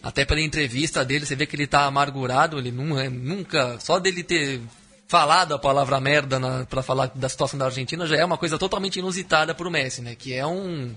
[0.00, 3.80] até pela entrevista dele, você vê que ele está amargurado, ele é, nunca.
[3.80, 4.60] Só dele ter
[5.08, 6.38] falado a palavra merda
[6.70, 10.02] para falar da situação da Argentina já é uma coisa totalmente inusitada para o Messi,
[10.02, 10.14] né?
[10.14, 10.94] Que é um.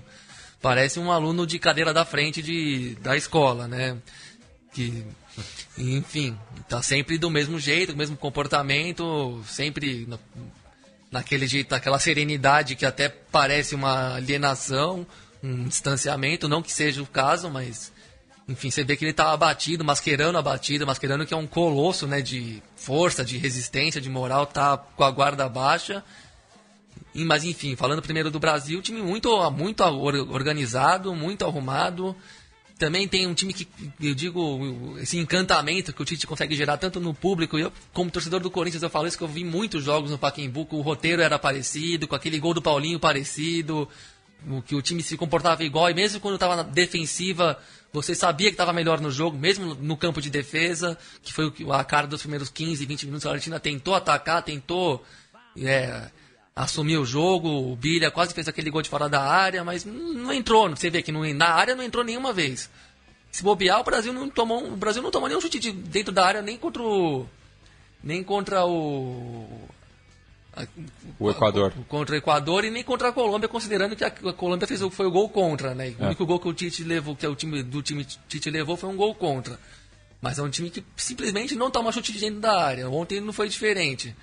[0.62, 3.98] Parece um aluno de cadeira da frente de, da escola, né?
[4.74, 5.04] Que
[5.78, 6.36] enfim,
[6.68, 10.18] tá sempre do mesmo jeito, do mesmo comportamento, sempre na,
[11.10, 15.06] naquele jeito, naquela serenidade que até parece uma alienação,
[15.42, 17.92] um distanciamento, não que seja o caso, mas
[18.48, 22.06] enfim, você vê que ele tá abatido, masquerando a batida, masquerando que é um colosso,
[22.06, 26.04] né, de força, de resistência, de moral, tá com a guarda baixa.
[27.14, 32.14] Mas enfim, falando primeiro do Brasil, time muito muito organizado, muito arrumado,
[32.78, 33.68] também tem um time que,
[34.00, 37.58] eu digo, esse encantamento que o Tite consegue gerar tanto no público.
[37.58, 40.66] Eu, como torcedor do Corinthians, eu falo isso que eu vi muitos jogos no Pacaembu,
[40.70, 43.88] o roteiro era parecido, com aquele gol do Paulinho parecido,
[44.66, 47.58] que o time se comportava igual, e mesmo quando estava na defensiva,
[47.92, 51.84] você sabia que estava melhor no jogo, mesmo no campo de defesa, que foi a
[51.84, 53.26] cara dos primeiros 15, 20 minutos.
[53.26, 55.04] A Argentina tentou atacar, tentou.
[55.56, 56.10] É,
[56.54, 60.32] assumiu o jogo, o Bilha quase fez aquele gol de fora da área, mas não
[60.32, 60.70] entrou.
[60.70, 62.70] Você vê que não, na área não entrou nenhuma vez.
[63.30, 66.24] Se bobear, o Brasil não tomou, o Brasil não tomou nenhum chute de, dentro da
[66.24, 67.26] área nem contra o
[68.02, 69.68] nem contra o
[71.18, 71.72] o Equador.
[71.76, 74.80] A, contra o Equador e nem contra a Colômbia, considerando que a, a Colômbia fez
[74.92, 75.96] foi o gol contra, né?
[75.98, 76.06] O é.
[76.06, 78.88] único gol que o Tite levou, que é o time do time Tite levou foi
[78.88, 79.58] um gol contra.
[80.20, 82.88] Mas é um time que simplesmente não toma chute de dentro da área.
[82.88, 84.14] Ontem não foi diferente.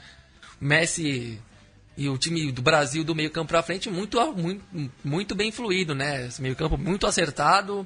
[0.59, 1.37] Messi
[1.97, 5.93] e o time do Brasil do meio campo para frente muito, muito, muito bem fluido,
[5.93, 6.27] né?
[6.27, 7.85] Esse meio campo muito acertado.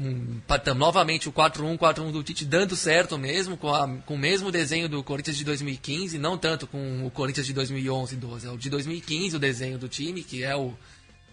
[0.00, 0.40] Um,
[0.76, 4.88] novamente o 4-1, 4-1 do Tite dando certo mesmo, com, a, com o mesmo desenho
[4.88, 8.56] do Corinthians de 2015, não tanto com o Corinthians de 2011 e 12, é o
[8.56, 10.72] de 2015 o desenho do time, que é o,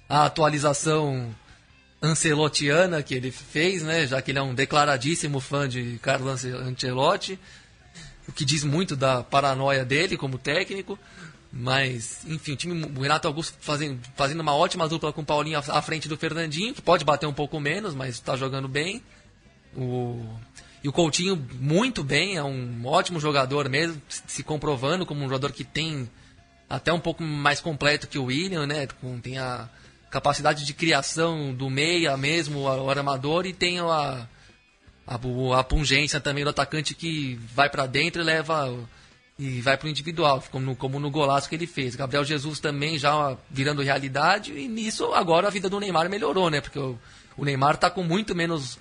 [0.10, 1.36] a atualização
[2.02, 4.08] ancelotiana que ele fez, né?
[4.08, 7.40] Já que ele é um declaradíssimo fã de Carlo Ancelotti.
[8.28, 10.98] o que diz muito da paranoia dele como técnico.
[11.58, 15.58] Mas, enfim, o, time, o Renato Augusto fazendo, fazendo uma ótima dupla com o Paulinho
[15.58, 19.02] à, frente do Fernandinho, que pode bater um pouco menos, mas está jogando bem.
[19.74, 20.22] O,
[20.84, 25.54] e o Coutinho muito bem, é um ótimo jogador mesmo, se comprovando como um jogador
[25.54, 26.10] que tem
[26.70, 28.86] até um pouco mais completo que o William, né?
[29.24, 29.70] Tem a
[30.12, 34.28] capacidade de criação do meia mesmo, o armador, e tem a,
[35.08, 35.16] a,
[35.58, 38.78] a pungência também do atacante que vai para dentro e leva
[39.38, 41.96] e vai para o individual, como no, como no golaço que ele fez.
[41.96, 46.62] Gabriel Jesus também já virando realidade, e nisso agora a vida do Neymar melhorou, né?
[46.62, 46.98] Porque o,
[47.36, 48.80] o Neymar está com muito menos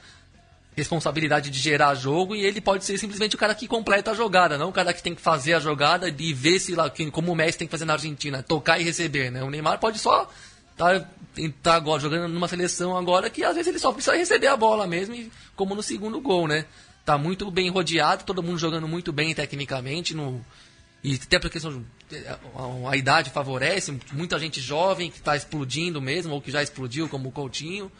[0.76, 4.58] responsabilidade de gerar jogo e ele pode ser simplesmente o cara que completa a jogada,
[4.58, 7.34] não o cara que tem que fazer a jogada e ver se lá, como o
[7.36, 9.42] Messi tem que fazer na Argentina, tocar e receber, né?
[9.42, 10.28] O Neymar pode só
[10.76, 11.04] tá,
[11.62, 14.86] tá agora jogando numa seleção agora que às vezes ele só precisa receber a bola
[14.86, 15.14] mesmo,
[15.54, 16.64] como no segundo gol, né?
[17.04, 20.44] Tá muito bem rodeado, todo mundo jogando muito bem tecnicamente no
[21.04, 26.40] e até porque a, a idade favorece, muita gente jovem que está explodindo mesmo ou
[26.40, 27.92] que já explodiu, como o Coutinho.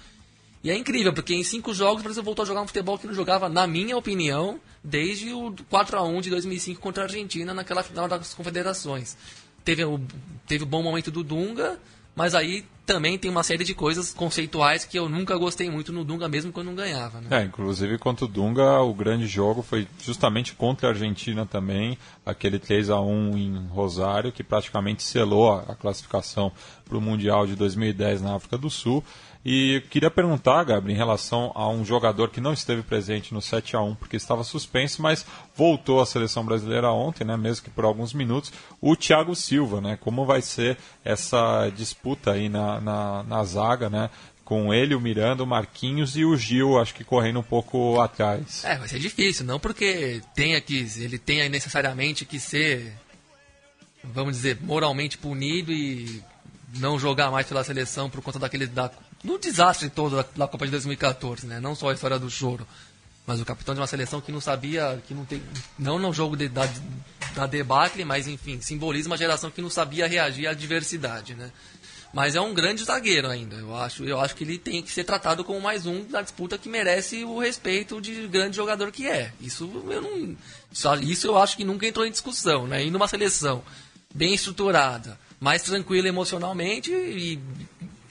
[0.62, 3.06] E é incrível, porque em cinco jogos o Brasil voltou a jogar um futebol que
[3.06, 7.52] não jogava, na minha opinião, desde o 4 a 1 de 2005 contra a Argentina
[7.52, 9.18] naquela final das confederações.
[9.62, 10.00] Teve o,
[10.46, 11.78] teve o bom momento do Dunga,
[12.14, 16.04] mas aí também tem uma série de coisas conceituais que eu nunca gostei muito no
[16.04, 17.20] Dunga, mesmo quando não ganhava.
[17.20, 17.28] Né?
[17.30, 22.58] É, inclusive contra o Dunga, o grande jogo foi justamente contra a Argentina também, aquele
[22.58, 26.52] 3 a 1 em Rosário, que praticamente selou a classificação
[26.84, 29.02] para o Mundial de 2010 na África do Sul.
[29.44, 33.76] E queria perguntar, Gabriel, em relação a um jogador que não esteve presente no 7
[33.76, 37.84] a 1 porque estava suspenso, mas voltou à seleção brasileira ontem, né, mesmo que por
[37.84, 39.98] alguns minutos, o Thiago Silva, né?
[40.00, 44.08] Como vai ser essa disputa aí na, na, na zaga, né?
[44.46, 48.64] Com ele, o Miranda, o Marquinhos e o Gil, acho que correndo um pouco atrás.
[48.64, 52.94] É, vai ser difícil, não porque tenha que, ele tenha necessariamente que ser,
[54.02, 56.22] vamos dizer, moralmente punido e
[56.78, 58.90] não jogar mais pela seleção por conta daquele da
[59.24, 61.58] no desastre todo da, da, Copa de 2014, né?
[61.58, 62.66] Não só a história do choro,
[63.26, 65.42] mas o capitão de uma seleção que não sabia, que não tem,
[65.78, 66.68] não no jogo de, da,
[67.34, 71.50] da debacle, mas enfim, simboliza uma geração que não sabia reagir à adversidade, né?
[72.12, 73.56] Mas é um grande zagueiro ainda.
[73.56, 76.56] Eu acho, eu acho que ele tem que ser tratado como mais um da disputa
[76.56, 79.32] que merece o respeito de grande jogador que é.
[79.40, 80.36] Isso eu não,
[81.02, 82.84] isso eu acho que nunca entrou em discussão, né?
[82.84, 83.64] E numa seleção
[84.14, 87.40] bem estruturada, mais tranquila emocionalmente e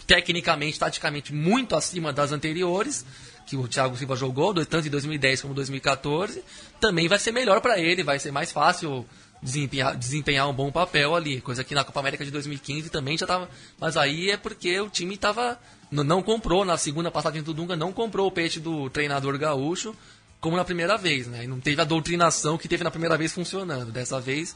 [0.05, 3.05] tecnicamente, taticamente, muito acima das anteriores,
[3.45, 6.43] que o Thiago Silva jogou, tanto em 2010 como 2014,
[6.79, 9.05] também vai ser melhor para ele, vai ser mais fácil
[9.41, 11.41] desempenhar, desempenhar um bom papel ali.
[11.41, 13.49] Coisa que na Copa América de 2015 também já estava.
[13.79, 15.59] Mas aí é porque o time estava.
[15.91, 19.95] Não comprou, na segunda passagem do Dunga, não comprou o peixe do treinador gaúcho
[20.43, 21.47] como na primeira vez, né?
[21.47, 23.93] Não teve a doutrinação que teve na primeira vez funcionando.
[23.93, 24.53] Dessa vez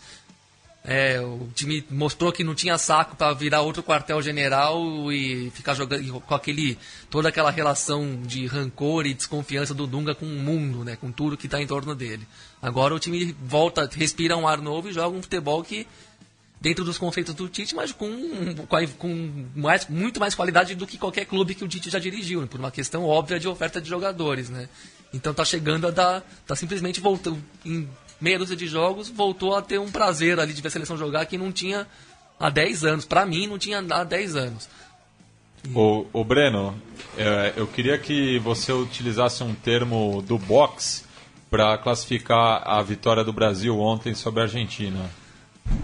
[0.90, 6.22] é, o time mostrou que não tinha saco para virar outro quartel-general e ficar jogando
[6.22, 6.80] com aquele
[7.10, 11.36] toda aquela relação de rancor e desconfiança do Dunga com o mundo, né, com tudo
[11.36, 12.26] que está em torno dele.
[12.62, 15.86] Agora o time volta, respira um ar novo e joga um futebol que
[16.62, 18.56] dentro dos conceitos do Tite, mas com,
[18.98, 22.48] com mais, muito mais qualidade do que qualquer clube que o Tite já dirigiu, né,
[22.50, 24.70] por uma questão óbvia de oferta de jogadores, né?
[25.14, 27.44] Então tá chegando a dar, tá simplesmente voltando
[28.20, 31.26] meia dúzia de jogos, voltou a ter um prazer ali de ver a seleção jogar
[31.26, 31.88] que não tinha
[32.40, 33.06] há 10 anos.
[33.06, 34.70] Para mim, não tinha há 10 anos.
[35.74, 36.76] O, o Breno,
[37.18, 41.04] é, eu queria que você utilizasse um termo do boxe
[41.50, 45.10] para classificar a vitória do Brasil ontem sobre a Argentina.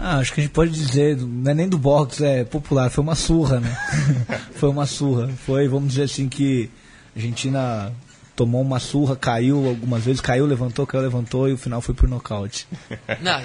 [0.00, 3.04] Ah, acho que a gente pode dizer, não é nem do boxe, é popular, foi
[3.04, 3.76] uma surra, né?
[4.56, 5.28] foi uma surra.
[5.28, 6.70] Foi, vamos dizer assim, que
[7.14, 7.92] a Argentina
[8.36, 12.08] tomou uma surra, caiu algumas vezes, caiu, levantou, caiu, levantou e o final foi por
[12.08, 12.66] nocaute.
[13.20, 13.40] Não,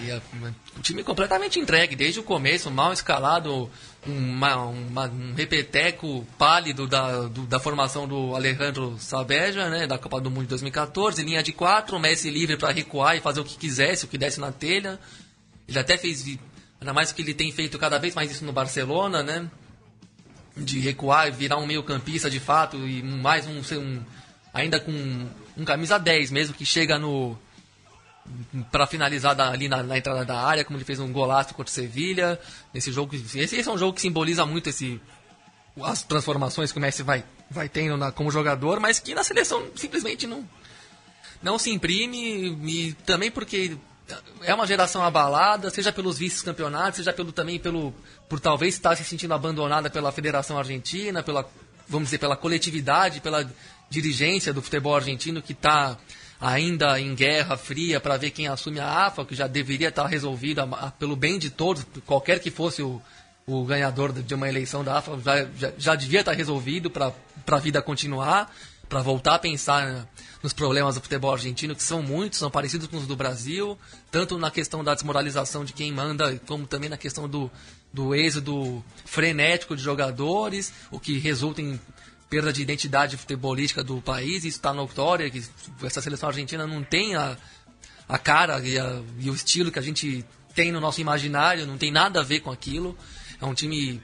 [0.78, 3.70] o time completamente entregue, desde o começo, mal escalado,
[4.06, 10.20] uma, uma, um repeteco pálido da, do, da formação do Alejandro Sabeja, né, da Copa
[10.20, 13.58] do Mundo de 2014, linha de quatro, Messi livre para recuar e fazer o que
[13.58, 15.00] quisesse, o que desse na telha.
[15.68, 16.26] Ele até fez,
[16.82, 19.48] ainda mais que ele tem feito cada vez mais isso no Barcelona, né,
[20.58, 24.02] de recuar e virar um meio campista de fato, e mais um, um
[24.54, 24.91] ainda com
[25.58, 27.38] um camisa 10 mesmo, que chega no
[28.72, 31.72] para finalizar da, ali na, na, entrada da área, como ele fez um golaço contra
[31.72, 32.39] o Sevilha.
[32.74, 35.02] Nesse jogo, esse, esse, é um jogo que simboliza muito esse
[35.82, 39.66] as transformações que o Messi vai, vai tendo na, como jogador, mas que na seleção
[39.76, 40.47] simplesmente não
[41.41, 43.78] não se imprime e também porque
[44.41, 47.93] é uma geração abalada, seja pelos vice-campeonatos, seja pelo também pelo
[48.28, 51.50] por talvez estar se sentindo abandonada pela Federação Argentina, pela
[51.88, 53.50] vamos dizer pela coletividade, pela
[53.90, 55.98] dirigência do futebol argentino que está
[56.40, 60.60] ainda em guerra fria para ver quem assume a AFA, que já deveria estar resolvido
[60.62, 63.02] a- a- pelo bem de todos, qualquer que fosse o,
[63.46, 67.14] o ganhador de uma eleição da AFA, já, já, já devia estar resolvido para
[67.48, 68.56] a vida continuar,
[68.88, 70.08] para voltar a pensar né,
[70.42, 73.78] nos problemas do futebol argentino, que são muitos, são parecidos com os do Brasil,
[74.10, 77.52] tanto na questão da desmoralização de quem manda, como também na questão do,
[77.94, 81.80] do êxodo frenético de jogadores, o que resulta em
[82.30, 85.43] perda de identidade futebolística do país, isso está notório, que
[85.84, 87.36] essa seleção argentina não tem a,
[88.07, 90.23] a cara e, a- e o estilo que a gente
[90.53, 92.97] tem no nosso imaginário, não tem nada a ver com aquilo.
[93.41, 94.01] É um time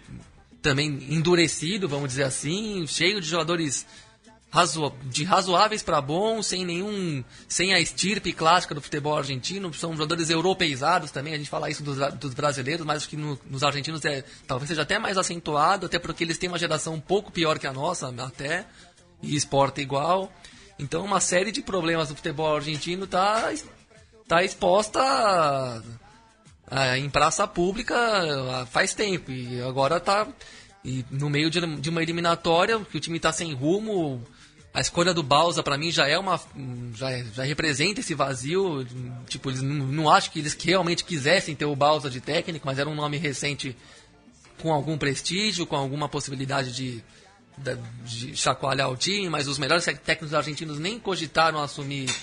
[0.62, 3.86] também endurecido, vamos dizer assim, cheio de jogadores
[4.56, 9.92] razo- de razoáveis para bons, sem nenhum, sem a estirpe clássica do futebol argentino, são
[9.94, 14.04] jogadores europeizados também, a gente fala isso dos, dos brasileiros, mas que no- nos argentinos
[14.06, 17.60] é, talvez seja até mais acentuado, até porque eles têm uma geração um pouco pior
[17.60, 18.66] que a nossa, até,
[19.22, 20.32] e exporta igual.
[20.80, 23.52] Então uma série de problemas do futebol argentino está
[24.28, 25.02] tá exposta
[26.68, 27.96] a- em praça pública
[28.72, 30.28] faz tempo e agora tá
[30.84, 34.22] e no meio de, de uma eliminatória que o time está sem rumo
[34.76, 36.40] a escolha do Balsa para mim já é uma
[36.94, 38.86] já, é- já representa esse vazio
[39.28, 42.78] tipo eles não, não acho que eles realmente quisessem ter o Balsa de técnico mas
[42.78, 43.76] era um nome recente
[44.62, 47.04] com algum prestígio com alguma possibilidade de
[47.58, 52.14] da- de chacoalhar o time, mas os melhores técnicos argentinos nem cogitaram assumir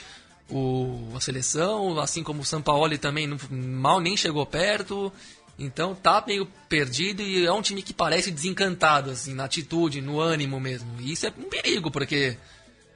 [0.50, 5.10] o, a seleção, assim como o Sampaoli também não- mal nem chegou perto.
[5.58, 10.20] Então tá meio perdido e é um time que parece desencantado, assim, na atitude, no
[10.20, 10.88] ânimo mesmo.
[11.00, 12.36] E isso é um perigo, porque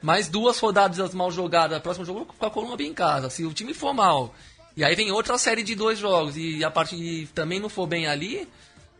[0.02, 3.30] mais duas rodadas mal jogadas, próximo jogo com a Colômbia em casa.
[3.30, 4.34] Se o time for mal,
[4.76, 8.06] e aí vem outra série de dois jogos, e a parte também não for bem
[8.06, 8.48] ali,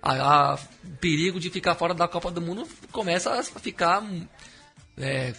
[0.03, 0.59] a, a-
[1.01, 4.05] perigo de ficar fora da Copa do Mundo começa a ficar
[4.99, 5.35] é,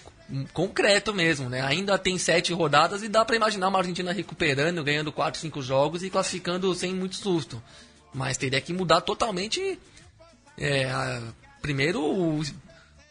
[0.53, 1.61] concreto mesmo, né?
[1.61, 6.03] Ainda tem sete rodadas e dá para imaginar uma Argentina recuperando, ganhando quatro, cinco jogos
[6.03, 7.61] e classificando sem muito susto.
[8.13, 9.79] Mas teria que mudar totalmente,
[10.57, 11.21] é, a-
[11.61, 12.41] primeiro o,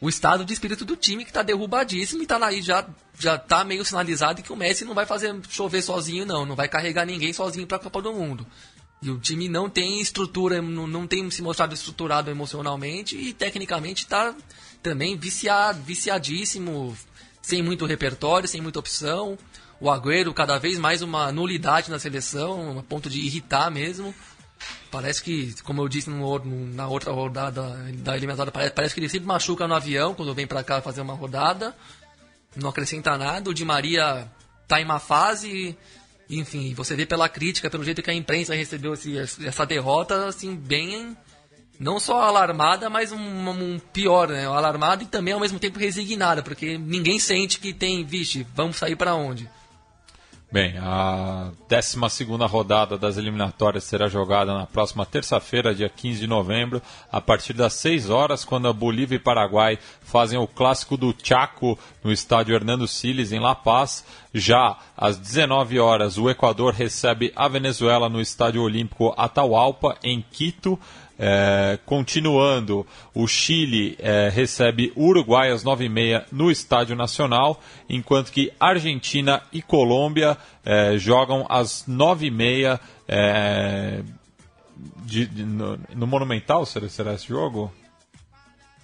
[0.01, 2.87] o estado de espírito do time que está derrubadíssimo e tá aí já
[3.19, 6.69] já tá meio sinalizado que o Messi não vai fazer chover sozinho não, não vai
[6.69, 8.47] carregar ninguém sozinho para a Copa do Mundo.
[9.03, 14.03] E o time não tem estrutura, não, não tem se mostrado estruturado emocionalmente e tecnicamente
[14.05, 14.35] está
[14.83, 16.97] também viciado, viciadíssimo,
[17.43, 19.39] sem muito repertório, sem muita opção.
[19.81, 24.15] O Agüero cada vez mais uma nulidade na seleção, a ponto de irritar mesmo.
[24.91, 27.63] Parece que, como eu disse no no- na outra rodada
[27.99, 31.01] da eliminatória, parece, parece que ele sempre machuca no avião quando vem pra cá fazer
[31.03, 31.75] uma rodada.
[32.55, 33.51] Não acrescenta nada.
[33.51, 34.31] O Di Maria
[34.67, 35.77] tá em uma fase.
[36.29, 40.57] Enfim, você vê pela crítica, pelo jeito que a imprensa recebeu esse- essa derrota, assim,
[40.57, 41.17] bem.
[41.79, 43.19] Não só alarmada, mas um,
[43.51, 44.47] um pior, né?
[44.47, 48.97] Alarmada e também ao mesmo tempo resignada, porque ninguém sente que tem, vixe, vamos sair
[48.97, 49.49] pra onde?
[50.57, 56.81] Bem, a 12 rodada das eliminatórias será jogada na próxima terça-feira, dia 15 de novembro,
[57.13, 61.79] a partir das 6 horas, quando a Bolívia e Paraguai fazem o clássico do Chaco
[62.03, 64.03] no estádio Hernando Siles, em La Paz.
[64.33, 70.81] Já às 19 horas, o Equador recebe a Venezuela no estádio Olímpico Atahualpa, em Quito.
[71.19, 78.53] É, continuando, o Chile é, recebe o Uruguai às 9h30 no Estádio Nacional, enquanto que
[78.61, 84.03] Argentina e Colômbia é, jogam às 9h30 é,
[85.47, 86.67] no, no Monumental.
[86.67, 87.73] Será, será esse jogo?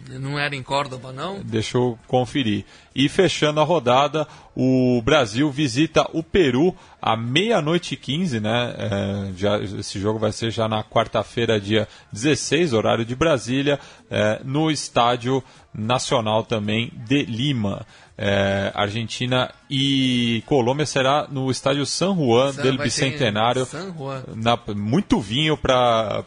[0.09, 1.40] Não era em Córdoba, não?
[1.42, 2.64] Deixa eu conferir.
[2.94, 8.74] E fechando a rodada, o Brasil visita o Peru à meia-noite e 15, né?
[8.76, 13.78] É, já, esse jogo vai ser já na quarta-feira, dia 16, horário de Brasília,
[14.11, 15.42] é, no Estádio
[15.72, 17.86] Nacional também de Lima.
[18.16, 23.64] É, Argentina e Colômbia será no estádio San Juan San- del Bicentenário.
[23.64, 24.22] San Juan.
[24.36, 26.22] Na- muito vinho para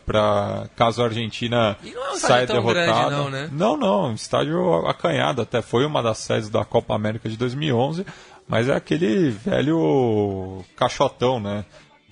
[0.75, 3.11] caso a Argentina E não é um saia derrotada.
[3.15, 3.49] não, né?
[3.51, 5.41] Não, não, estádio acanhado.
[5.41, 8.05] Até foi uma das sedes da Copa América de 2011,
[8.47, 11.65] mas é aquele velho caixotão, né?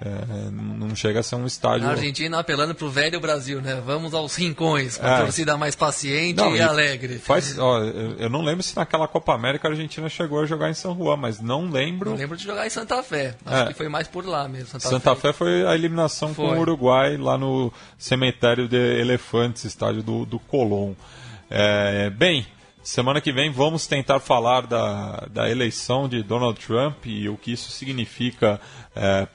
[0.05, 1.87] É, não chega a ser um estádio.
[1.87, 3.81] A Argentina apelando pro velho Brasil, né?
[3.85, 5.21] Vamos aos rincões, com a É.
[5.21, 7.19] torcida mais paciente Não, e, e alegre.
[7.19, 10.73] Faz, ó, eu não lembro se naquela Copa América a Argentina chegou a jogar em
[10.73, 12.09] São Juan, mas não lembro.
[12.11, 13.35] Eu lembro de jogar em Santa Fé.
[13.45, 13.67] Acho É.
[13.67, 14.67] que foi mais por lá mesmo.
[14.67, 16.57] Santa, Santa Fé foi a eliminação com Foi.
[16.57, 20.93] o Uruguai lá no cemitério de Elefantes, estádio do, do Colón.
[21.49, 22.45] É, bem,
[22.83, 27.53] semana que vem vamos tentar falar da, da eleição de Donald Trump e o que
[27.53, 28.59] isso significa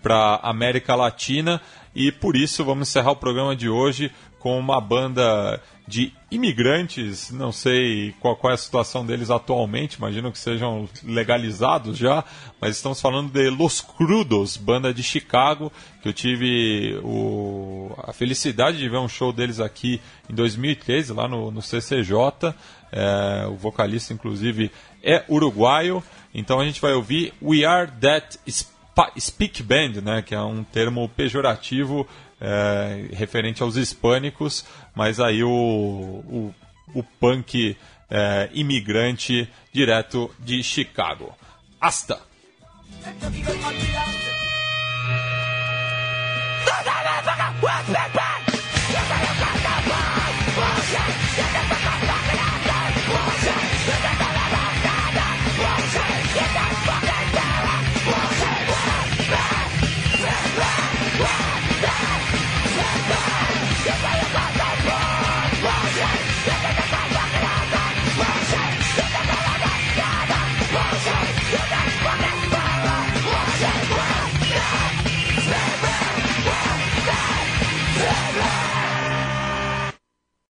[0.03, 1.61] para a América Latina.
[1.95, 7.51] E por isso vamos encerrar o programa de hoje com uma banda de imigrantes, não
[7.51, 12.23] sei qual, qual, é a situação deles atualmente, imagino que sejam legalizados já,
[12.61, 15.73] mas estamos falando de Los Crudos, banda de Chicago,
[16.03, 21.27] que eu tive o, a felicidade de ver um show deles aqui em 2013, lá
[21.27, 22.55] no, no CCJ.
[22.91, 24.71] É, o vocalista, inclusive,
[25.03, 26.03] é uruguaio.
[26.35, 28.39] Então a gente vai ouvir We Are That
[29.19, 32.07] Speak Band, né, que é um termo pejorativo
[32.41, 34.65] é, referente aos hispânicos,
[34.95, 36.55] mas aí o, o,
[36.95, 37.77] o punk
[38.11, 41.35] é, imigrante direto de Chicago.
[41.81, 42.21] Hasta!